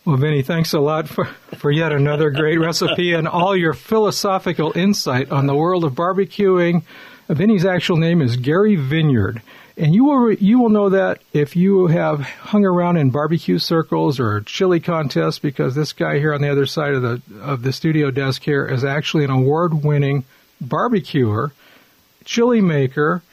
Well, 0.06 0.18
Vinny, 0.18 0.42
thanks 0.42 0.74
a 0.74 0.80
lot 0.80 1.08
for, 1.08 1.26
for 1.58 1.72
yet 1.72 1.94
another 1.94 2.30
great 2.30 2.60
recipe 2.60 3.14
and 3.14 3.26
all 3.28 3.56
your 3.56 3.74
philosophical 3.74 4.78
insight 4.78 5.32
on 5.32 5.48
the 5.48 5.56
world 5.56 5.86
of 5.86 5.94
barbecuing. 5.94 6.84
Vinny's 7.30 7.66
actual 7.66 7.96
name 7.96 8.22
is 8.22 8.36
Gary 8.36 8.76
Vineyard. 8.76 9.42
And 9.78 9.96
you 9.96 10.04
will, 10.04 10.34
you 10.34 10.60
will 10.60 10.70
know 10.70 10.90
that 10.90 11.22
if 11.32 11.56
you 11.56 11.88
have 11.88 12.20
hung 12.20 12.66
around 12.66 12.98
in 12.98 13.12
barbecue 13.12 13.58
circles 13.60 14.20
or 14.20 14.42
chili 14.42 14.80
contests 14.80 15.40
because 15.40 15.74
this 15.74 15.94
guy 15.94 16.20
here 16.20 16.34
on 16.34 16.42
the 16.42 16.52
other 16.52 16.66
side 16.66 16.94
of 16.94 17.02
the, 17.02 17.22
of 17.42 17.64
the 17.64 17.72
studio 17.74 18.12
desk 18.12 18.44
here 18.44 18.68
is 18.68 18.84
actually 18.84 19.24
an 19.24 19.32
award 19.32 19.86
winning 19.86 20.26
barbecuer, 20.60 21.54
chili 22.26 22.62
maker. 22.62 23.24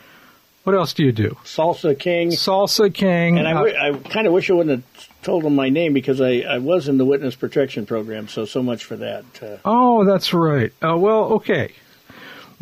What 0.64 0.74
else 0.76 0.92
do 0.92 1.04
you 1.04 1.12
do? 1.12 1.36
Salsa 1.44 1.98
King. 1.98 2.30
Salsa 2.30 2.92
king. 2.92 3.38
And 3.38 3.48
I, 3.48 3.52
uh, 3.52 3.54
wi- 3.54 3.78
I 3.88 3.98
kind 4.10 4.26
of 4.26 4.32
wish 4.32 4.50
I 4.50 4.52
wouldn't 4.52 4.84
have 4.84 5.08
told 5.22 5.44
him 5.44 5.54
my 5.54 5.70
name 5.70 5.94
because 5.94 6.20
I, 6.20 6.40
I 6.40 6.58
was 6.58 6.86
in 6.88 6.98
the 6.98 7.04
witness 7.04 7.34
protection 7.34 7.86
program. 7.86 8.28
So 8.28 8.44
so 8.44 8.62
much 8.62 8.84
for 8.84 8.96
that. 8.96 9.24
Uh, 9.42 9.56
Oh, 9.64 10.04
that's 10.04 10.34
right. 10.34 10.72
Uh, 10.82 10.96
well, 10.98 11.24
okay. 11.34 11.72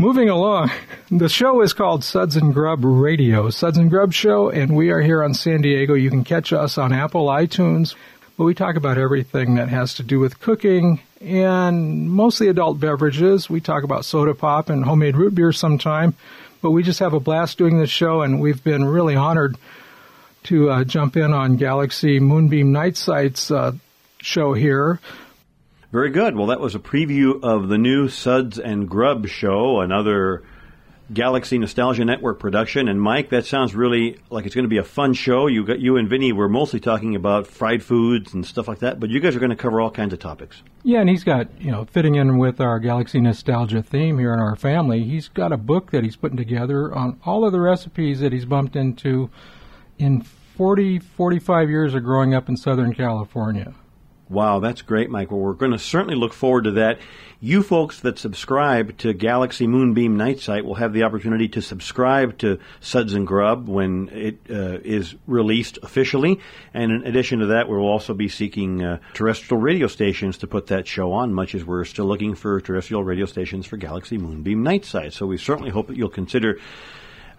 Moving 0.01 0.29
along, 0.29 0.71
the 1.11 1.29
show 1.29 1.61
is 1.61 1.73
called 1.73 2.05
Suds 2.05 2.37
and 2.37 2.55
Grub 2.55 2.85
Radio, 2.85 3.51
Suds 3.51 3.79
and 3.79 3.91
Grub 3.91 4.13
Show, 4.13 4.49
and 4.49 4.77
we 4.77 4.91
are 4.91 5.01
here 5.01 5.25
on 5.25 5.35
San 5.35 5.61
Diego. 5.61 5.95
You 5.95 6.09
can 6.09 6.23
catch 6.23 6.53
us 6.53 6.79
on 6.79 6.93
Apple 6.93 7.27
iTunes, 7.27 7.97
but 8.37 8.45
we 8.45 8.55
talk 8.55 8.77
about 8.77 8.97
everything 8.97 9.57
that 9.57 9.69
has 9.71 9.95
to 9.95 10.05
do 10.05 10.21
with 10.21 10.39
cooking 10.39 11.01
and 11.21 12.09
mostly 12.09 12.47
adult 12.47 12.79
beverages. 12.79 13.51
We 13.51 13.61
talk 13.61 13.83
about 13.83 14.05
soda 14.05 14.35
pop 14.35 14.71
and 14.71 14.85
homemade 14.85 15.17
root 15.17 15.35
beer 15.35 15.51
sometime, 15.51 16.15
but 16.61 16.71
we 16.71 16.83
just 16.83 17.01
have 17.01 17.14
a 17.14 17.21
blast 17.21 17.59
doing 17.59 17.79
this 17.79 17.90
show, 17.90 18.23
and 18.23 18.40
we've 18.40 18.62
been 18.62 18.85
really 18.85 19.16
honored 19.16 19.57
to 20.44 20.71
uh, 20.71 20.85
jump 20.85 21.16
in 21.16 21.33
on 21.33 21.57
Galaxy 21.57 22.21
Moonbeam 22.21 22.73
Night 22.73 22.97
Sites 22.97 23.51
uh, 23.51 23.73
show 24.21 24.53
here. 24.53 25.01
Very 25.90 26.11
good. 26.11 26.37
Well, 26.37 26.49
that 26.49 26.61
was 26.61 26.75
a 26.75 26.79
preview 26.79 27.42
of 27.42 27.68
the 27.68 27.79
new 27.79 28.09
Suds 28.09 28.59
and 28.59 28.88
Grub 28.88 29.27
show, 29.27 29.81
another 29.81 30.42
Galaxy 31.12 31.59
Nostalgia 31.59 32.05
Network 32.05 32.38
production. 32.38 32.88
And 32.88 33.01
Mike, 33.01 33.31
that 33.31 33.47
sounds 33.47 33.75
really 33.75 34.18
like 34.31 34.44
it's 34.44 34.55
going 34.55 34.64
to 34.64 34.68
be 34.68 34.79
a 34.79 34.85
fun 34.85 35.14
show. 35.14 35.47
You 35.47 35.64
got 35.64 35.81
you 35.81 35.97
and 35.97 36.09
Vinny 36.09 36.33
were 36.33 36.49
mostly 36.49 36.81
talking 36.81 37.14
about 37.14 37.47
fried 37.47 37.83
foods 37.83 38.35
and 38.35 38.44
stuff 38.44 38.68
like 38.68 38.81
that, 38.81 39.01
but 39.01 39.09
you 39.11 39.21
guys 39.21 39.35
are 39.35 39.38
going 39.38 39.51
to 39.51 39.57
cover 39.57 39.81
all 39.81 39.90
kinds 39.90 40.12
of 40.12 40.18
topics. 40.18 40.62
Yeah, 40.83 41.01
and 41.01 41.09
he's 41.09 41.25
got, 41.25 41.49
you 41.61 41.71
know, 41.71 41.87
fitting 41.87 42.16
in 42.16 42.38
with 42.38 42.61
our 42.61 42.79
Galaxy 42.79 43.21
Nostalgia 43.21 43.83
theme 43.83 44.18
here 44.18 44.33
in 44.35 44.40
our 44.40 44.57
family, 44.57 45.03
he's 45.05 45.29
got 45.29 45.53
a 45.53 45.57
book 45.57 45.90
that 45.90 46.05
he's 46.05 46.16
putting 46.16 46.37
together 46.37 46.94
on 46.94 47.18
all 47.25 47.44
of 47.44 47.53
the 47.53 47.61
recipes 47.61 48.21
that 48.21 48.33
he's 48.33 48.44
bumped 48.44 48.77
into 48.77 49.31
in 49.99 50.23
40, 50.23 50.99
45 50.99 51.71
years 51.71 51.94
of 51.94 52.05
growing 52.05 52.35
up 52.35 52.49
in 52.49 52.57
Southern 52.57 52.94
California. 52.94 53.75
Wow, 54.31 54.61
that's 54.61 54.83
great, 54.83 55.09
Mike. 55.09 55.31
Well, 55.31 55.41
we're 55.41 55.55
going 55.55 55.73
to 55.73 55.79
certainly 55.79 56.14
look 56.14 56.35
forward 56.35 56.64
to 56.64 56.73
that. 56.73 56.99
You 57.41 57.62
folks 57.62 58.01
that 58.01 58.19
subscribe 58.19 58.99
to 58.99 59.14
Galaxy 59.14 59.67
Moonbeam 59.67 60.17
Night 60.17 60.41
Site 60.41 60.64
will 60.64 60.75
have 60.75 60.93
the 60.93 61.05
opportunity 61.05 61.49
to 61.49 61.62
subscribe 61.62 62.37
to 62.38 62.59
Suds 62.81 63.14
and 63.14 63.27
Grub 63.27 63.69
when 63.69 64.09
it 64.11 64.41
uh, 64.51 64.81
is 64.85 65.14
released 65.27 65.79
officially. 65.83 66.41
And 66.75 66.93
in 66.93 67.07
addition 67.07 67.38
to 67.38 67.47
that, 67.47 67.69
we'll 67.69 67.87
also 67.87 68.12
be 68.12 68.29
seeking 68.29 68.83
uh, 68.83 68.99
terrestrial 69.14 69.62
radio 69.62 69.87
stations 69.87 70.37
to 70.38 70.47
put 70.47 70.67
that 70.67 70.87
show 70.87 71.12
on, 71.12 71.33
much 71.33 71.55
as 71.55 71.64
we're 71.64 71.85
still 71.85 72.07
looking 72.07 72.35
for 72.35 72.61
terrestrial 72.61 73.05
radio 73.05 73.25
stations 73.25 73.67
for 73.67 73.77
Galaxy 73.77 74.19
Moonbeam 74.19 74.62
Night 74.62 74.85
Site. 74.85 75.12
So 75.14 75.25
we 75.25 75.38
certainly 75.38 75.71
hope 75.71 75.87
that 75.87 75.97
you'll 75.97 76.09
consider 76.11 76.59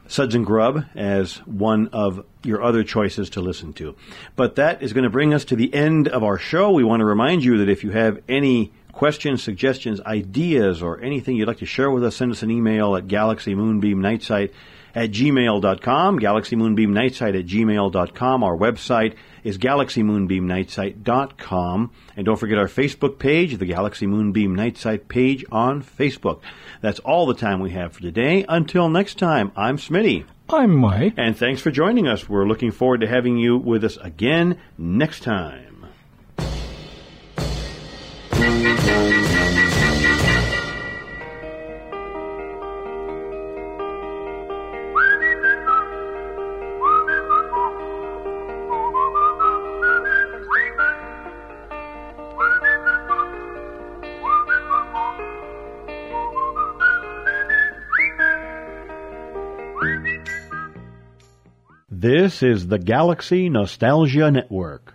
Suds 0.09 0.33
and 0.33 0.43
Grub 0.43 0.85
as 0.95 1.37
one 1.45 1.87
of 1.93 2.25
your 2.43 2.63
other 2.63 2.83
choices 2.83 3.29
to 3.29 3.41
listen 3.41 3.73
to. 3.73 3.95
But 4.35 4.55
that 4.55 4.81
is 4.81 4.91
going 4.91 5.03
to 5.03 5.09
bring 5.09 5.35
us 5.35 5.45
to 5.45 5.55
the 5.55 5.71
end 5.71 6.07
of 6.07 6.23
our 6.23 6.39
show. 6.39 6.71
We 6.71 6.83
want 6.83 7.01
to 7.01 7.05
remind 7.05 7.43
you 7.43 7.59
that 7.59 7.69
if 7.69 7.83
you 7.83 7.91
have 7.91 8.19
any 8.27 8.73
questions, 8.99 9.41
suggestions, 9.41 10.01
ideas, 10.01 10.83
or 10.83 10.99
anything 10.99 11.37
you'd 11.37 11.47
like 11.47 11.59
to 11.59 11.65
share 11.65 11.89
with 11.89 12.03
us, 12.03 12.17
send 12.17 12.33
us 12.33 12.43
an 12.43 12.51
email 12.51 12.97
at 12.97 13.07
galaxymoonbeamnightsite 13.07 14.51
at 14.93 15.11
gmail.com, 15.11 16.19
Galaxy 16.19 16.57
Moonbeam 16.57 16.91
Night 16.91 17.15
Site 17.15 17.33
at 17.33 17.45
gmail.com. 17.45 18.43
Our 18.43 18.57
website 18.57 19.13
is 19.45 19.57
galaxymoonbeamnightsite.com. 19.57 21.91
And 22.17 22.25
don't 22.25 22.35
forget 22.35 22.57
our 22.57 22.67
Facebook 22.67 23.19
page, 23.19 23.57
the 23.57 23.65
Galaxy 23.65 24.05
Moonbeam 24.05 24.53
Night 24.53 24.77
Site 24.77 25.07
page 25.07 25.45
on 25.49 25.81
Facebook. 25.81 26.41
That's 26.81 26.99
all 26.99 27.25
the 27.25 27.35
time 27.35 27.61
we 27.61 27.71
have 27.71 27.93
for 27.93 28.01
today. 28.01 28.43
Until 28.49 28.89
next 28.89 29.17
time, 29.17 29.53
I'm 29.55 29.77
Smitty. 29.77 30.25
I'm 30.49 30.75
Mike. 30.75 31.13
And 31.15 31.37
thanks 31.37 31.61
for 31.61 31.71
joining 31.71 32.05
us. 32.05 32.27
We're 32.27 32.49
looking 32.49 32.71
forward 32.71 32.99
to 32.99 33.07
having 33.07 33.37
you 33.37 33.57
with 33.57 33.85
us 33.85 33.95
again 33.95 34.59
next 34.77 35.23
time. 35.23 35.68
This 62.11 62.41
is 62.41 62.65
the 62.65 62.79
Galaxy 62.79 63.49
Nostalgia 63.49 64.31
Network. 64.31 64.88